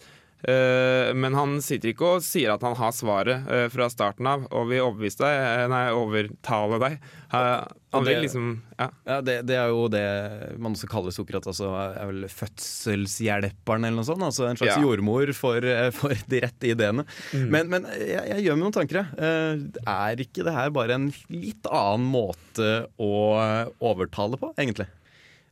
Eh, 0.46 1.14
men 1.18 1.34
han 1.34 1.56
sitter 1.64 1.90
ikke 1.90 2.10
og 2.18 2.24
sier 2.26 2.52
at 2.54 2.62
han 2.66 2.76
har 2.78 2.92
svaret 2.94 3.48
eh, 3.50 3.66
fra 3.74 3.88
starten 3.90 4.28
av 4.30 4.44
og 4.52 4.68
vil 4.70 4.84
overbevise 4.84 5.24
deg, 5.24 5.38
eh, 5.42 5.64
nei, 5.72 5.86
overtale 5.96 6.78
deg. 6.84 6.98
Han 7.32 8.06
vil 8.06 8.22
liksom 8.26 8.50
Ja, 8.78 8.90
ja 9.08 9.18
det, 9.26 9.40
det, 9.50 9.56
er 9.58 9.72
jo 9.72 9.88
det 9.90 10.04
man 10.62 10.76
også 10.76 10.90
kaller 10.92 11.16
Sokrat. 11.16 11.48
Altså, 11.50 11.72
er 11.74 12.12
vel 12.12 12.28
fødselshjelperen 12.30 13.88
eller 13.88 14.04
noe 14.04 14.08
sånt. 14.08 14.26
Altså 14.28 14.46
en 14.50 14.60
slags 14.60 14.76
ja. 14.76 14.84
jordmor 14.84 15.32
for, 15.38 15.66
for, 15.96 16.14
de 16.30 16.44
rette 16.44 16.70
ideene. 16.76 17.08
Mm. 17.32 17.48
Men, 17.50 17.72
men 17.72 17.90
jeg, 17.96 18.22
jeg, 18.36 18.46
gjør 18.46 18.60
meg 18.60 18.68
noen 18.68 18.78
tanker, 18.78 19.02
jeg. 19.02 19.72
Er 19.96 20.24
ikke 20.28 20.46
det 20.46 20.56
her 20.60 20.76
bare 20.76 21.00
en 21.00 21.10
litt 21.32 21.72
annen 21.72 22.06
måte 22.12 22.76
å 23.02 23.16
overtale 23.80 24.38
på, 24.44 24.52
egentlig? 24.60 24.92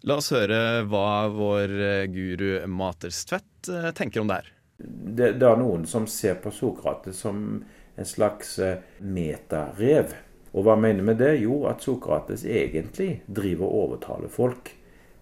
La 0.04 0.18
oss 0.20 0.34
høre 0.36 0.84
hva 0.90 1.30
vår 1.32 1.72
guru 2.12 2.66
Maters 2.68 3.24
Tvedt 3.30 3.70
tenker 3.96 4.24
om 4.24 4.28
det 4.28 4.42
her 4.42 4.52
det, 4.84 5.34
det, 5.40 5.48
er 5.48 5.60
noen 5.62 5.86
som 5.88 6.08
ser 6.10 6.36
på 6.44 6.52
Sokrates 6.52 7.22
som 7.24 7.64
en 7.96 8.08
slags 8.10 8.58
eh, 8.60 8.82
metarev. 9.00 10.16
Og 10.52 10.66
hva 10.66 10.76
mener 10.76 11.06
med 11.06 11.22
det? 11.22 11.36
Jo, 11.44 11.64
at 11.70 11.86
Sokrates 11.86 12.44
egentlig 12.44 13.22
driver 13.26 13.70
og 13.70 13.84
overtaler 13.84 14.34
folk. 14.34 14.74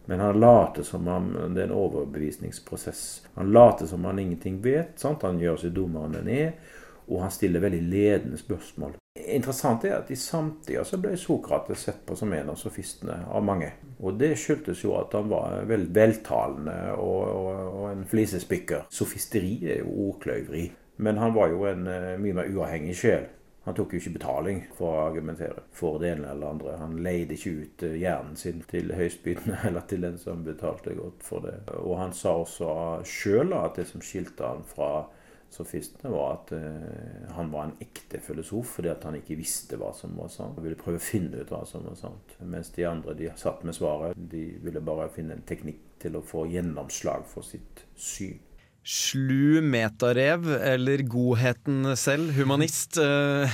Men 0.09 0.23
han 0.23 0.39
later 0.39 0.87
som 0.87 1.07
om 1.07 1.29
det 1.53 1.65
er 1.65 1.69
en 1.69 1.77
overbevisningsprosess. 1.77 3.03
Han 3.35 3.51
later 3.53 3.87
som 3.91 4.07
han 4.07 4.19
ingenting 4.19 4.57
vet. 4.63 4.95
Sant? 4.99 5.27
Han 5.27 5.39
gjør 5.39 5.61
seg 5.61 5.75
dummere 5.75 6.09
enn 6.09 6.17
han 6.23 6.31
er 6.31 6.79
og 7.11 7.21
han 7.25 7.31
stiller 7.33 7.59
veldig 7.59 7.81
ledende 7.91 8.37
spørsmål. 8.39 8.93
Interessant 9.11 9.83
er 9.83 9.97
at 9.97 10.11
i 10.11 10.15
samtida 10.15 10.85
så 10.87 10.95
ble 11.01 11.17
Sokrates 11.19 11.81
sett 11.83 12.05
på 12.07 12.15
som 12.15 12.31
en 12.31 12.53
av 12.53 12.55
sofistene 12.59 13.17
av 13.27 13.43
mange. 13.43 13.73
Og 13.99 14.15
det 14.15 14.37
skyldtes 14.39 14.85
jo 14.85 14.93
at 14.95 15.11
han 15.17 15.27
var 15.27 15.65
veldig 15.67 15.91
veltalende 15.97 16.77
og, 16.95 17.25
og, 17.27 17.49
og 17.81 17.89
en 17.89 18.05
flisespikker. 18.07 18.85
Sofisteri 18.87 19.57
er 19.67 19.81
jo 19.83 19.91
ordkløyveri. 20.07 20.63
Men 21.03 21.19
han 21.19 21.35
var 21.35 21.51
jo 21.51 21.67
en 21.67 21.83
uh, 21.91 22.15
mye 22.23 22.37
mer 22.39 22.55
uavhengig 22.55 22.95
sjel. 23.01 23.27
Han 23.65 23.75
tok 23.77 23.91
jo 23.93 23.99
ikke 23.99 24.15
betaling 24.15 24.63
for 24.77 24.95
å 24.95 25.03
argumentere 25.09 25.65
for 25.75 25.99
det 25.99 26.13
ene 26.15 26.31
eller 26.31 26.55
andre. 26.55 26.79
Han 26.79 26.95
leide 27.03 27.35
ikke 27.35 27.55
ut 27.65 27.83
uh, 27.83 27.97
hjernen 27.99 28.39
sin 28.39 28.63
til 28.71 28.95
høystbydende 28.95 29.59
eller 29.67 29.91
til 29.91 30.07
den 30.07 30.21
som 30.23 30.47
betalte 30.47 30.95
godt 30.95 31.27
for 31.27 31.43
det. 31.43 31.57
Og 31.83 31.97
han 31.99 32.15
sa 32.15 32.37
også 32.45 32.71
sjøl 33.03 33.51
at 33.59 33.75
det 33.81 33.89
som 33.91 34.07
skilte 34.07 34.55
han 34.55 34.63
fra 34.71 35.09
sofistene, 35.51 36.11
var 36.13 36.37
at 36.37 36.53
uh, 36.55 37.31
han 37.35 37.51
var 37.51 37.67
en 37.67 37.75
ekte 37.83 38.21
filosof 38.23 38.77
fordi 38.77 38.91
at 38.91 39.03
han 39.07 39.17
ikke 39.19 39.39
visste 39.39 39.79
hva 39.79 39.91
som 39.95 40.15
var 40.19 40.31
sant. 40.31 40.57
Han 40.57 40.67
ville 40.67 40.79
prøve 40.79 41.01
å 41.01 41.03
finne 41.03 41.41
ut 41.41 41.51
hva 41.51 41.63
som 41.69 41.87
var 41.87 41.97
sant. 41.99 42.37
Mens 42.41 42.71
de 42.75 42.87
andre 42.87 43.15
de 43.19 43.31
satt 43.39 43.65
med 43.67 43.77
svaret. 43.77 44.15
De 44.15 44.45
ville 44.63 44.83
bare 44.83 45.11
finne 45.13 45.37
en 45.37 45.47
teknikk 45.47 45.83
til 46.01 46.17
å 46.17 46.25
få 46.25 46.47
gjennomslag 46.49 47.27
for 47.29 47.45
sitt 47.45 47.85
syn. 47.99 48.39
Slu 48.81 49.61
metarev, 49.61 50.47
eller 50.57 51.03
godheten 51.05 51.83
selv, 51.93 52.31
humanist. 52.33 52.97
Eh, 52.97 53.51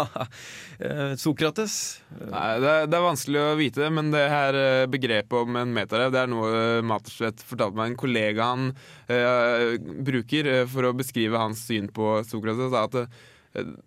eh, 0.80 1.10
Sokrates? 1.20 1.74
Nei, 2.08 2.46
det 2.62 2.70
er, 2.70 2.86
det 2.88 2.96
er, 2.96 3.04
vanskelig 3.04 3.42
å 3.42 3.58
vite, 3.58 3.90
men 3.92 4.08
det 4.14 4.22
her 4.32 4.56
eh, 4.56 4.84
begrepet 4.88 5.44
om 5.44 5.58
en 5.60 5.74
metarev 5.76 6.14
det 6.14 6.22
er 6.22 6.30
noe 6.32 6.80
Matersvedt 6.88 7.44
fortalte 7.44 7.76
meg 7.76 7.92
en 7.92 7.98
kollega 8.00 8.46
han 8.48 8.70
uh, 9.12 9.74
bruker 10.08 10.48
for 10.72 10.88
å 10.88 10.94
beskrive 10.96 11.36
hans 11.36 11.66
syn 11.68 11.90
på 11.92 12.14
Sokrates. 12.24 12.72
At 12.72 12.96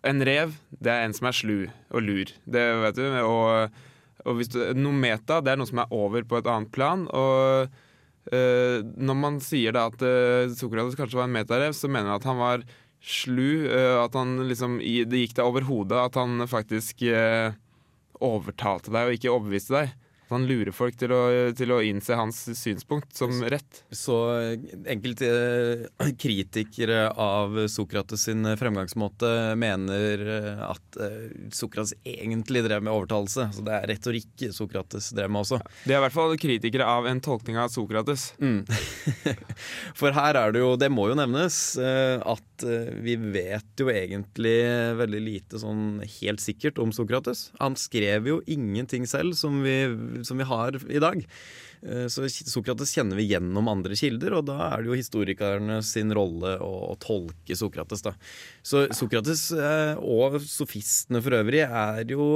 en 0.05 0.21
rev, 0.29 0.53
det 0.69 0.93
er 0.93 1.07
en 1.07 1.17
som 1.17 1.31
er 1.31 1.39
slu 1.39 1.57
og 1.65 2.05
lur. 2.05 2.29
Det 2.45 2.67
vet 2.83 3.01
du. 3.01 3.07
Og, 3.25 3.81
og 4.21 4.37
hvis 4.37 4.53
du, 4.53 4.61
noe 4.77 5.01
meta, 5.01 5.41
det 5.41 5.55
er 5.55 5.59
noe 5.63 5.71
som 5.71 5.81
er 5.81 5.97
over 5.97 6.29
på 6.29 6.37
et 6.37 6.53
annet 6.53 6.69
plan. 6.77 7.09
og 7.09 7.73
Uh, 8.33 8.81
når 8.97 9.17
man 9.19 9.35
sier 9.43 9.75
da 9.75 9.85
at 9.91 10.01
uh, 10.01 10.49
Sokrates 10.57 10.97
kanskje 10.97 11.19
var 11.19 11.29
en 11.29 11.35
metarev, 11.35 11.75
så 11.77 11.89
mener 11.89 12.09
man 12.09 12.17
at 12.17 12.25
han 12.29 12.39
var 12.41 12.63
slu. 13.05 13.67
Uh, 13.69 14.01
at 14.01 14.17
han 14.17 14.39
liksom 14.49 14.79
Det 14.81 15.21
gikk 15.21 15.35
deg 15.37 15.45
over 15.45 15.67
hodet 15.67 15.99
at 16.01 16.17
han 16.17 16.41
faktisk 16.49 17.05
overtalte 18.25 18.93
deg 18.93 19.09
og 19.09 19.17
ikke 19.17 19.33
overbeviste 19.33 19.75
deg. 19.75 19.93
Han 20.31 20.45
lurer 20.49 20.73
folk 20.73 20.97
til 20.97 21.13
å, 21.13 21.21
til 21.57 21.73
å, 21.73 21.81
innse 21.85 22.17
hans 22.17 22.39
synspunkt 22.57 23.13
som 23.17 23.43
rett. 23.51 23.83
Så 23.93 24.15
enkelte 24.89 25.29
eh, 25.29 26.11
kritikere 26.23 27.09
av 27.11 27.59
Sokrates 27.71 28.25
sin 28.25 28.45
fremgangsmåte 28.57 29.29
mener 29.59 30.25
eh, 30.37 30.63
at 30.65 30.99
eh, 31.01 31.27
Sokrates 31.53 31.93
egentlig 32.01 32.65
drev 32.65 32.85
med 32.85 32.93
overtalelse. 32.95 33.49
Så 33.53 33.65
det 33.65 33.75
er 33.77 33.89
retorikk 33.93 34.47
Sokrates 34.55 35.11
drev 35.15 35.29
med 35.29 35.43
også. 35.43 35.61
De 35.85 35.93
er 35.93 35.99
i 35.99 36.03
hvert 36.07 36.17
fall 36.17 36.35
kritikere 36.41 36.89
av 36.89 37.09
en 37.09 37.21
tolkning 37.23 37.59
av 37.61 37.69
Sokrates. 37.73 38.31
Mm. 38.41 38.63
For 39.99 40.15
her 40.15 40.41
er 40.41 40.55
det 40.55 40.63
jo, 40.63 40.73
det 40.79 40.89
må 40.93 41.09
jo 41.11 41.19
nevnes, 41.19 41.59
at 41.77 42.65
vi 43.05 43.15
vet 43.19 43.81
jo 43.81 43.89
egentlig 43.91 44.57
veldig 44.97 45.21
lite 45.21 45.59
sånn 45.61 46.01
helt 46.17 46.41
sikkert 46.43 46.79
om 46.81 46.93
Sokrates. 46.95 47.49
Han 47.61 47.77
skrev 47.79 48.29
jo 48.29 48.39
ingenting 48.49 49.05
selv 49.09 49.35
som 49.37 49.61
vi 49.65 49.75
som 50.23 50.39
vi 50.39 50.47
har 50.47 50.77
i 50.87 51.01
dag. 51.03 51.25
Eh, 51.85 52.07
så 52.07 52.25
Sokrates 52.29 52.93
kjenner 52.95 53.19
vi 53.19 53.27
gjennom 53.29 53.69
andre 53.69 53.97
kilder, 53.97 54.37
og 54.39 54.47
da 54.49 54.57
er 54.69 54.83
det 54.83 54.91
jo 54.91 54.99
historikerne 54.99 55.81
sin 55.85 56.13
rolle 56.15 56.55
å, 56.63 56.71
å 56.93 56.95
tolke 57.01 57.57
Sokrates. 57.57 58.03
da. 58.05 58.15
Så 58.65 58.85
Sokrates 58.95 59.47
eh, 59.53 59.99
og 59.99 60.39
sofistene 60.43 61.21
for 61.23 61.37
øvrig 61.37 61.65
er 61.65 62.05
jo 62.09 62.29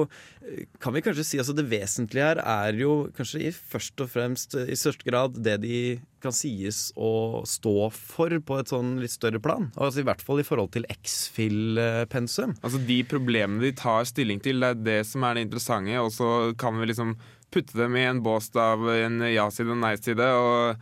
eh, 0.43 0.67
Kan 0.81 0.95
vi 0.95 1.03
kanskje 1.05 1.25
si 1.25 1.41
altså 1.41 1.55
det 1.57 1.67
vesentlige 1.71 2.29
her 2.29 2.43
er 2.43 2.77
jo 2.77 3.09
kanskje 3.15 3.47
i 3.47 3.55
først 3.55 4.03
og 4.03 4.13
fremst 4.13 4.55
i 4.59 4.77
største 4.77 5.07
grad 5.07 5.37
det 5.39 5.59
de 5.63 5.81
kan 6.19 6.33
sies 6.35 6.89
å 6.99 7.41
stå 7.47 7.87
for 7.95 8.33
på 8.43 8.57
et 8.59 8.71
sånn 8.71 8.97
litt 8.99 9.13
større 9.13 9.39
plan. 9.39 9.69
Altså 9.79 10.03
I 10.03 10.07
hvert 10.09 10.23
fall 10.25 10.41
i 10.41 10.47
forhold 10.47 10.73
til 10.75 10.87
X-Fill-pensum. 10.91 12.57
Altså 12.59 12.81
De 12.89 12.99
problemene 13.07 13.63
de 13.63 13.71
tar 13.79 14.07
stilling 14.09 14.41
til, 14.43 14.59
det 14.59 14.73
er 14.73 14.81
det 14.83 14.99
som 15.07 15.23
er 15.23 15.37
det 15.37 15.47
interessante. 15.47 15.95
Og 16.03 16.11
så 16.11 16.29
kan 16.59 16.75
vi 16.79 16.89
liksom 16.91 17.15
putte 17.53 17.77
dem 17.77 17.97
i 17.97 18.05
en 18.07 18.23
bås 18.25 18.51
av 18.59 18.85
en 18.93 19.21
ja-side 19.29 19.73
og 19.73 19.81
nei-side. 19.83 20.31
og 20.39 20.79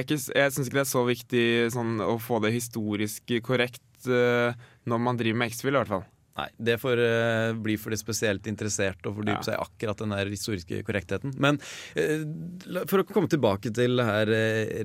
ikke, 0.00 0.18
Jeg 0.18 0.52
syns 0.52 0.66
ikke 0.66 0.80
det 0.80 0.84
er 0.84 0.92
så 0.92 1.06
viktig 1.06 1.48
sånn, 1.74 1.98
å 2.02 2.18
få 2.22 2.40
det 2.42 2.54
historisk 2.56 3.34
korrekt 3.46 4.08
uh, 4.10 4.54
når 4.88 5.02
man 5.02 5.18
driver 5.18 5.42
med 5.42 5.52
X-Fill, 5.52 5.76
i 5.76 5.80
hvert 5.82 5.92
fall. 5.92 6.06
Nei, 6.38 6.48
det 6.68 6.76
får 6.78 7.00
uh, 7.02 7.52
bli 7.58 7.76
for 7.78 7.94
de 7.94 7.98
spesielt 7.98 8.46
interesserte 8.50 9.10
å 9.10 9.14
fordype 9.14 9.40
ja. 9.40 9.46
seg 9.50 9.62
akkurat 9.62 10.02
den 10.02 10.14
der 10.14 10.30
historiske 10.30 10.82
korrektheten. 10.86 11.34
Men 11.38 11.60
uh, 11.98 12.82
for 12.90 13.02
å 13.02 13.06
komme 13.08 13.30
tilbake 13.30 13.72
til 13.74 14.02
her, 14.02 14.30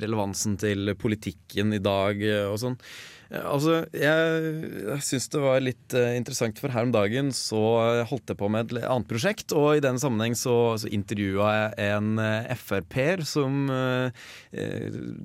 relevansen 0.03 0.57
til 0.61 0.95
politikken 0.99 1.73
i 1.77 1.81
dag 1.83 2.21
og 2.51 2.57
sånn. 2.61 2.79
Altså, 3.33 3.79
jeg, 3.97 4.51
jeg 4.83 5.03
syns 5.07 5.25
det 5.33 5.41
var 5.41 5.63
litt 5.63 5.95
uh, 5.97 6.11
interessant, 6.13 6.59
for 6.61 6.73
her 6.73 6.85
om 6.85 6.93
dagen 6.93 7.31
så 7.33 7.61
holdt 8.09 8.29
jeg 8.29 8.39
på 8.39 8.49
med 8.51 8.75
et 8.75 8.85
annet 8.85 9.09
prosjekt. 9.09 9.55
Og 9.57 9.79
i 9.79 9.83
den 9.83 9.97
sammenheng 10.01 10.35
så, 10.37 10.75
så 10.81 10.91
intervjua 10.93 11.49
jeg 11.55 11.89
en 11.95 12.21
uh, 12.21 12.53
Frp-er 12.59 13.23
som 13.27 13.71
uh, 13.71 14.25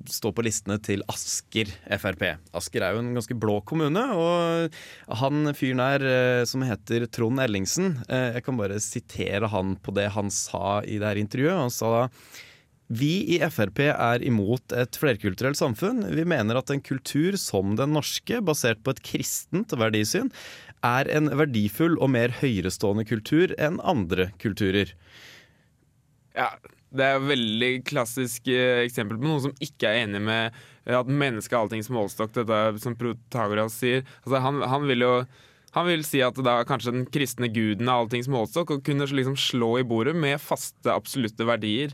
står 0.09 0.35
på 0.37 0.47
listene 0.47 0.79
til 0.85 1.05
Asker 1.13 1.73
Frp. 2.01 2.25
Asker 2.57 2.87
er 2.87 2.97
jo 2.97 3.05
en 3.05 3.15
ganske 3.19 3.37
blå 3.39 3.59
kommune, 3.69 4.05
og 4.17 4.79
han 5.21 5.53
fyren 5.57 5.83
her 5.83 6.05
som 6.49 6.65
heter 6.65 7.07
Trond 7.13 7.41
Ellingsen 7.43 7.99
Jeg 8.09 8.43
kan 8.47 8.57
bare 8.59 8.79
sitere 8.83 9.51
han 9.53 9.75
på 9.83 9.93
det 9.97 10.09
han 10.15 10.31
sa 10.33 10.81
i 10.85 10.99
det 11.01 11.11
her 11.11 11.21
intervjuet. 11.21 11.61
Han 11.67 11.75
sa 11.75 11.93
da 11.95 12.03
vi 12.89 13.37
i 13.37 13.39
Frp 13.53 13.83
er 13.93 14.23
imot 14.25 14.73
et 14.73 14.97
flerkulturelt 14.97 15.59
samfunn. 15.61 16.07
Vi 16.17 16.25
mener 16.29 16.57
at 16.57 16.71
en 16.73 16.81
kultur 16.81 17.37
som 17.41 17.77
den 17.77 17.93
norske, 17.93 18.41
basert 18.41 18.81
på 18.85 18.95
et 18.95 19.03
kristent 19.05 19.75
verdisyn, 19.77 20.33
er 20.85 21.11
en 21.13 21.29
verdifull 21.37 21.99
og 21.99 22.15
mer 22.15 22.33
høyerestående 22.41 23.05
kultur 23.09 23.53
enn 23.61 23.77
andre 23.85 24.31
kulturer. 24.41 24.95
Ja, 26.39 26.55
Det 26.89 27.05
er 27.05 27.19
et 27.19 27.29
veldig 27.29 27.73
klassisk 27.85 28.49
eh, 28.49 28.87
eksempel 28.87 29.19
på 29.19 29.27
noen 29.27 29.43
som 29.45 29.59
ikke 29.61 29.91
er 29.91 30.07
enig 30.07 30.23
med 30.25 30.55
eh, 30.87 30.97
at 30.97 31.11
mennesket 31.11 31.53
er 31.53 31.61
alltings 31.61 31.91
målestokk, 31.93 32.33
dette 32.39 32.81
som 32.81 32.97
Protagoras 32.97 33.77
sier. 33.77 34.07
Altså, 34.23 34.41
han, 34.41 34.63
han, 34.65 34.87
vil 34.89 35.05
jo 35.05 35.13
han 35.75 35.89
vil 35.91 36.07
si 36.09 36.23
at 36.25 36.41
da 36.41 36.63
kanskje 36.65 36.95
den 36.95 37.05
kristne 37.13 37.51
guden 37.53 37.91
er 37.91 38.01
alltings 38.01 38.31
målestokk, 38.33 38.73
og 38.73 38.87
kunne 38.87 39.11
liksom 39.13 39.37
slå 39.37 39.75
i 39.83 39.85
bordet 39.85 40.17
med 40.17 40.41
faste, 40.41 40.89
absolutte 40.95 41.45
verdier. 41.45 41.93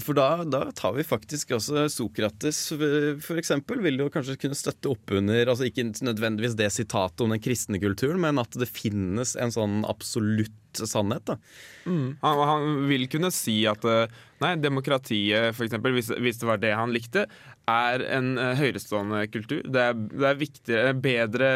For 0.00 0.16
da, 0.16 0.40
da, 0.48 0.62
tar 0.72 0.94
vi 0.96 1.04
faktisk 1.04 1.50
også 1.58 1.84
Sokrates, 1.92 2.62
for 2.72 3.40
eksempel, 3.40 3.82
vil 3.84 4.00
jo 4.00 4.08
kanskje 4.12 4.38
kunne 4.40 4.56
støtte 4.56 4.88
opp 4.88 5.12
under 5.18 5.50
altså 5.52 5.66
Ikke 5.68 5.84
nødvendigvis 6.00 6.56
det 6.56 6.70
sitatet 6.72 7.20
om 7.20 7.34
den 7.34 7.42
kristne 7.44 7.80
kulturen, 7.82 8.22
men 8.22 8.40
at 8.40 8.56
det 8.56 8.70
finnes 8.72 9.34
en 9.36 9.52
sånn 9.52 9.82
absolutt 9.84 10.80
sannhet. 10.80 11.26
da. 11.28 11.36
Mm. 11.84 12.16
Han, 12.22 12.40
han, 12.48 12.70
vil 12.88 13.04
kunne 13.12 13.28
si 13.34 13.58
at 13.68 13.84
eh, 13.84 14.14
nei, 14.40 14.54
demokratiet, 14.62 15.60
eksempel, 15.60 15.92
hvis, 15.98 16.08
hvis 16.24 16.40
det 16.40 16.48
var 16.48 16.62
det 16.62 16.72
han 16.72 16.94
likte, 16.94 17.26
er 17.68 18.02
en 18.16 18.32
uh, 18.40 18.54
høyrestående 18.58 19.26
kultur. 19.30 19.60
Det 19.68 19.84
er, 19.90 20.00
det 20.08 20.26
er 20.30 20.40
viktigere, 20.40 20.96
bedre 21.04 21.52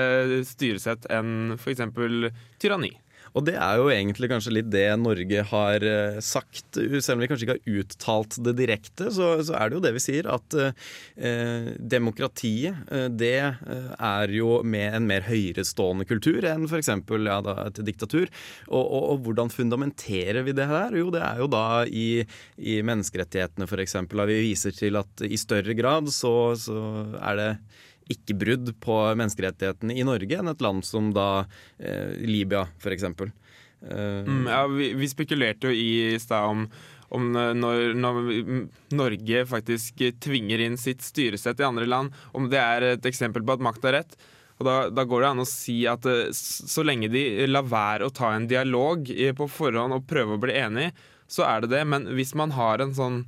styresett 0.47 1.09
enn 1.11 1.57
f.eks. 1.57 1.83
tyranni. 2.63 2.93
Og 3.37 3.45
det 3.45 3.57
er 3.61 3.81
jo 3.81 3.91
egentlig 3.93 4.31
kanskje 4.33 4.55
litt 4.57 4.71
det 4.73 4.87
Norge 5.01 5.43
har 5.51 5.85
eh, 5.85 6.19
sagt, 6.25 6.79
selv 6.79 7.19
om 7.19 7.23
vi 7.23 7.29
kanskje 7.29 7.47
ikke 7.47 7.57
har 7.59 7.81
uttalt 7.83 8.39
det 8.47 8.55
direkte, 8.57 9.11
så, 9.13 9.35
så 9.45 9.57
er 9.59 9.69
det 9.69 9.77
jo 9.77 9.83
det 9.85 9.93
vi 9.97 10.03
sier, 10.03 10.29
at 10.33 10.57
eh, 10.57 11.69
demokratiet 11.97 12.81
eh, 12.89 13.09
det 13.13 13.35
eh, 13.45 13.91
er 13.93 14.33
jo 14.33 14.61
med 14.65 14.97
en 14.97 15.09
mer 15.11 15.27
høyerestående 15.29 16.09
kultur 16.09 16.47
enn 16.49 16.65
f.eks. 16.69 16.93
Ja, 17.27 17.41
et 17.67 17.83
diktatur. 17.85 18.31
Og, 18.71 18.81
og, 18.83 19.03
og, 19.03 19.19
hvordan 19.27 19.53
fundamenterer 19.53 20.47
vi 20.47 20.55
det 20.57 20.69
her? 20.71 20.97
Jo, 20.97 21.11
det 21.13 21.23
er 21.27 21.43
jo 21.43 21.51
da 21.53 21.67
i, 21.85 22.25
i 22.57 22.79
menneskerettighetene 22.87 23.69
f.eks. 23.69 23.99
Vi 24.17 24.41
viser 24.49 24.77
til 24.77 24.97
at 25.03 25.27
i 25.27 25.37
større 25.41 25.77
grad 25.77 26.09
så, 26.15 26.33
så 26.61 26.81
er 27.21 27.41
det 27.41 27.51
ikke 28.13 28.37
brudd 28.39 28.75
på 28.83 28.99
menneskerettighetene 29.19 29.97
i 29.97 30.05
Norge 30.07 30.39
enn 30.39 30.53
et 30.53 30.63
land 30.63 30.85
som 30.87 31.11
da 31.15 31.47
eh, 31.79 32.15
Libya, 32.23 32.67
f.eks. 32.79 33.09
Uh, 33.87 34.23
mm, 34.27 34.47
ja, 34.49 34.61
vi, 34.73 34.93
vi, 34.99 35.09
spekulerte 35.11 35.71
jo 35.71 35.75
i 35.75 36.19
stad 36.23 36.47
om, 36.49 36.63
om 37.15 37.27
når, 37.35 37.93
når, 37.99 38.21
Norge 38.97 39.43
faktisk 39.51 40.01
tvinger 40.23 40.63
inn 40.65 40.79
sitt 40.81 41.05
styresett 41.05 41.61
i 41.61 41.67
andre 41.67 41.87
land, 41.87 42.15
om 42.33 42.49
det 42.51 42.63
er 42.63 42.89
et 42.95 43.11
eksempel 43.11 43.45
på 43.47 43.59
at 43.59 43.67
makt 43.67 43.91
er 43.91 44.01
rett. 44.01 44.17
Og 44.57 44.65
da, 44.65 44.77
da, 44.89 45.05
går 45.05 45.23
det 45.23 45.33
an 45.35 45.45
å 45.45 45.49
si 45.49 45.83
at 45.91 46.07
eh, 46.09 46.31
så 46.33 46.87
lenge 46.87 47.11
de 47.13 47.27
lar 47.51 47.67
være 47.69 48.07
å 48.07 48.15
ta 48.15 48.33
en 48.33 48.49
dialog 48.49 49.11
på 49.37 49.51
forhånd 49.53 49.99
og 49.99 50.07
prøve 50.09 50.39
å 50.39 50.43
bli 50.47 50.57
enig, 50.57 50.93
så 51.29 51.45
er 51.49 51.65
det 51.65 51.75
det. 51.75 51.83
Men 51.91 52.09
hvis 52.17 52.33
man 52.39 52.55
har 52.57 52.81
en 52.81 52.95
sånn 52.97 53.25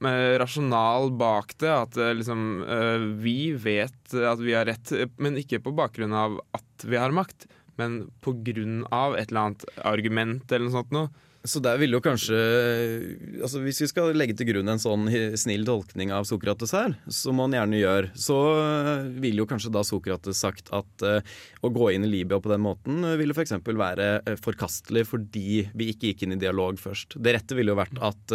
rasjonal 0.00 1.10
bak 1.18 1.56
det. 1.58 1.70
At 1.72 1.96
eh, 1.96 2.14
liksom, 2.14 2.62
eh, 2.62 3.06
vi 3.22 3.52
vet 3.52 4.14
at 4.14 4.40
vi 4.40 4.54
har 4.54 4.66
rett, 4.68 4.92
men 5.16 5.38
ikke 5.40 5.62
på 5.64 5.74
bakgrunn 5.76 6.14
av 6.14 6.40
at 6.56 6.84
vi 6.84 6.96
har 6.96 7.14
makt. 7.14 7.48
Men 7.78 8.08
på 8.20 8.34
grunn 8.46 8.84
av 8.90 9.16
et 9.16 9.30
eller 9.30 9.48
annet 9.48 9.64
argument 9.86 10.52
eller 10.52 10.66
noe 10.66 10.76
sånt 10.78 10.94
noe. 10.94 11.10
Så 11.46 11.60
der 11.62 11.78
vil 11.78 11.94
jo 11.94 12.00
kanskje 12.02 12.36
altså 13.38 13.60
Hvis 13.62 13.78
vi 13.84 13.88
skal 13.90 14.16
legge 14.18 14.34
til 14.36 14.48
grunn 14.50 14.68
en 14.72 14.80
sånn 14.82 15.06
snill 15.38 15.62
tolkning 15.68 16.10
av 16.14 16.26
Sokrates 16.26 16.72
her, 16.74 16.96
som 17.12 17.38
han 17.42 17.54
gjerne 17.54 17.78
gjør, 17.78 18.08
så 18.18 18.36
vil 19.22 19.38
jo 19.38 19.46
kanskje 19.48 19.70
da 19.72 19.84
Sokrates 19.86 20.40
sagt 20.42 20.72
at 20.74 21.04
uh, 21.06 21.20
å 21.62 21.70
gå 21.72 21.90
inn 21.94 22.06
i 22.06 22.10
Libya 22.10 22.40
på 22.42 22.50
den 22.50 22.64
måten 22.64 23.06
ville 23.20 23.36
f.eks. 23.36 23.54
For 23.64 23.78
være 23.78 24.36
forkastelig 24.42 25.04
fordi 25.10 25.62
vi 25.78 25.90
ikke 25.92 26.10
gikk 26.10 26.24
inn 26.24 26.34
i 26.34 26.40
dialog 26.40 26.78
først. 26.80 27.18
Det 27.22 27.34
rette 27.36 27.56
ville 27.56 27.72
jo 27.72 27.78
vært 27.78 28.00
at 28.02 28.34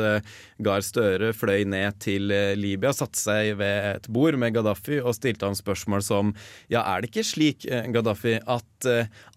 Gahr 0.63 0.85
Støre 0.85 1.33
fløy 1.35 1.65
ned 1.69 1.99
til 2.03 2.31
Libya, 2.59 2.93
satte 2.95 3.19
seg 3.19 3.57
ved 3.59 3.89
et 3.95 4.09
bord 4.13 4.37
med 4.39 4.55
Gaddafi 4.55 5.01
og 5.01 5.15
stilte 5.17 5.49
ham 5.49 5.57
spørsmål 5.57 6.05
som 6.05 6.31
ja, 6.71 6.83
er 6.83 7.03
det 7.03 7.11
ikke 7.11 7.25
slik, 7.27 7.67
Gaddafi, 7.67 8.37
at 8.39 8.89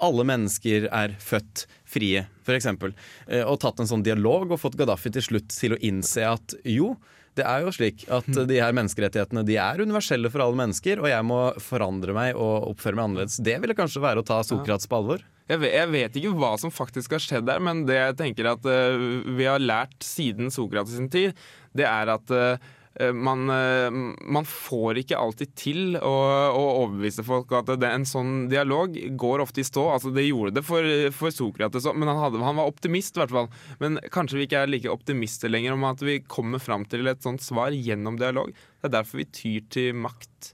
alle 0.03 0.29
mennesker 0.29 0.89
er 0.91 1.17
født 1.23 1.67
frie, 1.97 2.25
f.eks. 2.45 2.71
Eh, 2.71 3.43
og 3.43 3.61
tatt 3.63 3.83
en 3.83 3.91
sånn 3.91 4.05
dialog 4.07 4.53
og 4.53 4.61
fått 4.63 4.79
Gaddafi 4.79 5.13
til 5.17 5.25
slutt 5.31 5.53
til 5.55 5.77
å 5.77 5.83
innse 5.85 6.27
at 6.29 6.57
jo, 6.69 6.95
det 7.37 7.45
er 7.45 7.67
jo 7.67 7.73
slik 7.75 8.07
at 8.09 8.29
mm. 8.31 8.45
de 8.49 8.61
her 8.63 8.77
menneskerettighetene 8.77 9.45
de 9.47 9.59
er 9.61 9.83
universelle 9.85 10.31
for 10.33 10.45
alle 10.45 10.57
mennesker, 10.57 11.03
og 11.03 11.11
jeg 11.11 11.27
må 11.29 11.41
forandre 11.61 12.15
meg 12.17 12.39
og 12.39 12.71
oppføre 12.73 12.97
meg 12.97 13.11
annerledes. 13.11 13.41
Det 13.45 13.59
ville 13.61 13.77
kanskje 13.77 14.05
være 14.05 14.23
å 14.23 14.27
ta 14.27 14.41
Sokrates 14.47 14.89
på 14.89 15.01
alvor? 15.01 15.25
Jeg 15.47 15.61
vet, 15.63 15.75
jeg 15.77 15.91
vet, 15.93 16.17
ikke 16.19 16.33
hva 16.41 16.55
som 16.59 16.73
faktisk 16.75 17.15
har 17.15 17.23
skjedd 17.23 17.47
der, 17.47 17.61
men 17.63 17.85
det 17.87 18.01
jeg 18.01 18.17
tenker 18.19 18.49
at 18.51 18.65
uh, 18.67 18.97
vi 19.37 19.47
har 19.47 19.63
lært 19.63 20.01
siden 20.03 20.51
Sokrates 20.51 20.97
sin 20.97 21.13
tid, 21.13 21.37
det 21.77 21.87
er 21.87 22.11
at 22.17 22.33
uh, 22.35 22.73
man, 23.13 23.51
eh, 23.51 23.91
man, 24.25 24.47
får 24.49 25.03
ikke 25.03 25.19
alltid 25.21 25.53
til 25.59 25.99
å, 26.01 26.15
å 26.57 26.63
overbevise 26.85 27.25
folk 27.27 27.53
at 27.59 27.69
det, 27.77 27.91
en 27.91 28.07
sånn 28.09 28.47
dialog 28.53 28.97
går 29.21 29.45
ofte 29.45 29.61
i 29.61 29.67
stå. 29.69 29.85
Altså, 29.93 30.13
det 30.17 30.25
gjorde 30.27 30.57
det 30.57 30.65
for, 30.67 30.89
for 31.17 31.35
Sokrates 31.35 31.89
men 31.93 32.09
han, 32.09 32.23
hadde, 32.23 32.41
han, 32.45 32.57
var 32.57 32.73
optimist, 32.73 33.17
i 33.17 33.23
hvert 33.23 33.35
fall. 33.35 33.51
Men 33.83 34.01
kanskje 34.15 34.41
vi 34.41 34.49
ikke 34.49 34.65
er 34.65 34.73
like 34.73 34.93
optimister 34.93 35.53
lenger 35.53 35.77
om 35.77 35.85
at 35.91 36.05
vi 36.05 36.23
kommer 36.25 36.63
fram 36.63 36.89
til 36.89 37.09
et 37.11 37.25
sånt 37.25 37.45
svar 37.45 37.77
gjennom 37.77 38.17
dialog. 38.21 38.55
Det 38.81 38.89
er 38.89 38.99
derfor 38.99 39.21
vi 39.23 39.31
tyr 39.43 39.69
til 39.77 40.03
makt. 40.07 40.53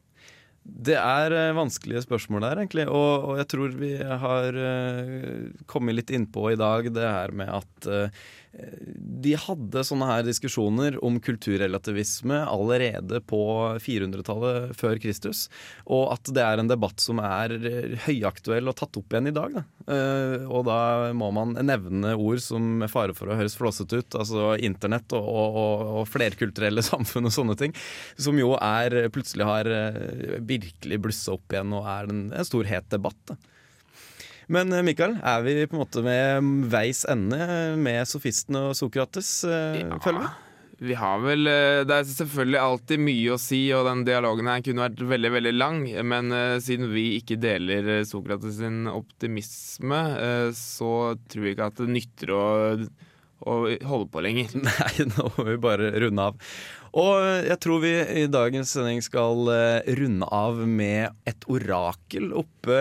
Det 0.63 0.99
er 0.99 1.35
eh, 1.35 1.55
vanskelige 1.55 2.05
spørsmål 2.05 2.47
der, 2.49 2.65
egentlig. 2.65 2.91
Og, 2.91 3.31
og 3.31 3.39
jeg 3.39 3.51
tror 3.55 3.79
vi 3.79 3.95
har 4.03 4.63
kommet 5.71 6.01
litt 6.01 6.11
innpå 6.15 6.51
i 6.53 6.59
dag 6.59 6.91
det 6.91 7.07
her 7.07 7.35
med 7.39 7.55
at 7.63 7.93
de 9.23 9.33
hadde 9.39 9.83
sånne 9.87 10.07
her 10.09 10.25
diskusjoner 10.27 10.99
om 11.05 11.17
kulturrelativisme 11.25 12.43
allerede 12.45 13.23
på 13.25 13.41
400-tallet 13.81 14.75
før 14.77 14.99
Kristus. 15.01 15.47
Og 15.87 16.11
at 16.13 16.29
det 16.37 16.43
er 16.45 16.61
en 16.61 16.69
debatt 16.69 17.01
som 17.01 17.23
er 17.25 17.55
høyaktuell 18.05 18.69
og 18.69 18.77
tatt 18.77 18.99
opp 19.01 19.15
igjen 19.15 19.31
i 19.31 19.35
dag. 19.37 19.57
Da. 19.57 19.65
Uh, 19.89 20.45
og 20.53 20.67
da 20.69 20.81
må 21.17 21.31
man 21.35 21.57
nevne 21.65 22.13
ord 22.19 22.43
som 22.45 22.67
med 22.83 22.93
fare 22.93 23.17
for 23.17 23.33
å 23.33 23.39
høres 23.39 23.57
flåsete 23.59 24.03
ut, 24.03 24.19
altså 24.21 24.53
internett 24.61 25.17
og, 25.17 25.25
og, 25.33 25.87
og, 26.03 26.03
flerkulturelle 26.13 26.85
samfunn 26.93 27.31
og 27.31 27.35
sånne 27.35 27.57
ting, 27.59 27.77
som 28.21 28.37
jo 28.39 28.53
er 28.59 29.09
plutselig 29.15 29.49
har 29.49 29.71
virkelig 30.45 31.01
blussa 31.03 31.39
opp 31.39 31.55
igjen 31.55 31.73
og 31.79 31.89
er 31.89 32.13
en, 32.13 32.27
en 32.37 32.49
stor, 32.49 32.69
het 32.69 32.93
debatt. 32.93 33.19
Da. 33.31 33.39
Men 34.51 34.73
eh, 34.73 34.85
Mikael, 34.87 35.19
er 35.23 35.45
vi 35.45 35.59
på 35.67 35.77
en 35.77 35.83
måte 35.85 36.03
med 36.05 36.49
veis 36.73 37.05
ende 37.11 37.77
med 37.79 38.09
sofisten 38.09 38.59
og 38.59 38.73
Sokrates, 38.79 39.43
eh, 39.47 39.83
ja. 39.85 40.01
føler 40.03 40.27
vi? 40.27 40.33
Vi 40.83 40.97
har 40.99 41.21
vel 41.23 41.47
eh, 41.47 41.85
Det 41.87 41.95
er 41.95 42.09
selvfølgelig 42.09 42.59
alltid 42.59 43.03
mye 43.07 43.37
å 43.37 43.39
si, 43.39 43.61
og 43.77 43.87
den 43.87 44.03
dialogen 44.09 44.51
her 44.51 44.65
kunne 44.67 44.89
vært 44.89 45.05
veldig 45.13 45.31
veldig 45.37 45.55
lang. 45.55 45.85
Men 46.11 46.35
uh, 46.35 46.59
siden 46.63 46.91
vi 46.91 47.13
ikke 47.21 47.39
deler 47.43 48.03
Sokrates 48.09 48.59
sin 48.59 48.89
optimisme, 48.91 50.03
uh, 50.19 50.49
så 50.57 51.15
tror 51.31 51.47
jeg 51.47 51.57
ikke 51.57 51.71
at 51.71 51.85
det 51.85 51.93
nytter 52.01 52.35
å, 52.35 52.45
å 53.47 53.57
holde 53.89 54.09
på 54.13 54.23
lenger. 54.25 54.55
Nei, 54.69 55.09
nå 55.11 55.29
må 55.37 55.47
vi 55.51 55.59
bare 55.63 55.91
runde 56.05 56.29
av. 56.31 56.55
Og 56.93 57.25
jeg 57.49 57.57
tror 57.65 57.81
vi 57.81 57.93
i 58.21 58.27
dagens 58.29 58.75
sending 58.77 59.01
skal 59.05 59.49
eh, 59.49 59.93
runde 59.97 60.29
av 60.29 60.59
med 60.69 61.15
et 61.29 61.47
orakel 61.49 62.35
oppe, 62.37 62.81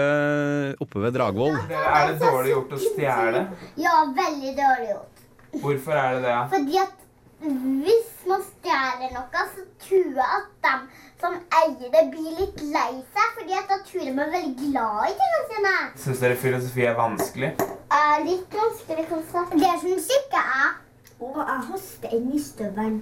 oppe 0.84 1.04
ved 1.06 1.16
Dragvoll. 1.16 1.56
Er 1.72 2.12
det 2.12 2.18
dårlig 2.20 2.52
gjort 2.58 2.76
å 2.76 2.82
stjele? 2.82 3.46
Ja, 3.80 4.02
veldig 4.18 4.52
dårlig 4.58 4.90
gjort. 4.92 5.24
Hvorfor 5.62 5.96
er 5.96 6.18
det 6.18 6.26
det? 6.28 6.36
Fordi 6.52 6.82
at 6.84 7.01
hvis 7.42 8.10
man 8.30 8.44
stjeler 8.46 9.14
noe, 9.16 9.46
så 9.54 9.64
tror 9.82 10.20
jeg 10.20 10.28
at 10.38 10.50
de 10.66 10.74
som 11.22 11.38
eier 11.62 11.90
det, 11.94 12.04
blir 12.14 12.38
litt 12.38 12.62
lei 12.74 12.92
seg. 13.14 13.32
Fordi 13.38 13.58
at 13.58 13.72
da 13.72 13.80
tror 13.86 14.06
de 14.06 14.12
er 14.12 14.36
veldig 14.36 14.54
glad 14.60 15.10
i 15.10 15.16
tingene 15.22 15.48
sine. 15.54 15.74
Syns 16.04 16.22
dere 16.26 16.38
filosofi 16.44 16.86
er 16.86 17.00
vanskelig? 17.00 17.52
Uh, 17.92 18.18
litt 18.28 18.60
vanskelig, 18.62 19.08
kanskje. 19.10 19.46
Det 19.64 19.74
som 19.82 20.20
ikke 20.20 20.46
er 20.60 20.70
Og 21.22 21.36
jeg 21.38 21.66
hoster 21.70 22.16
inn 22.18 22.32
i 22.34 22.40
støvelen. 22.42 23.02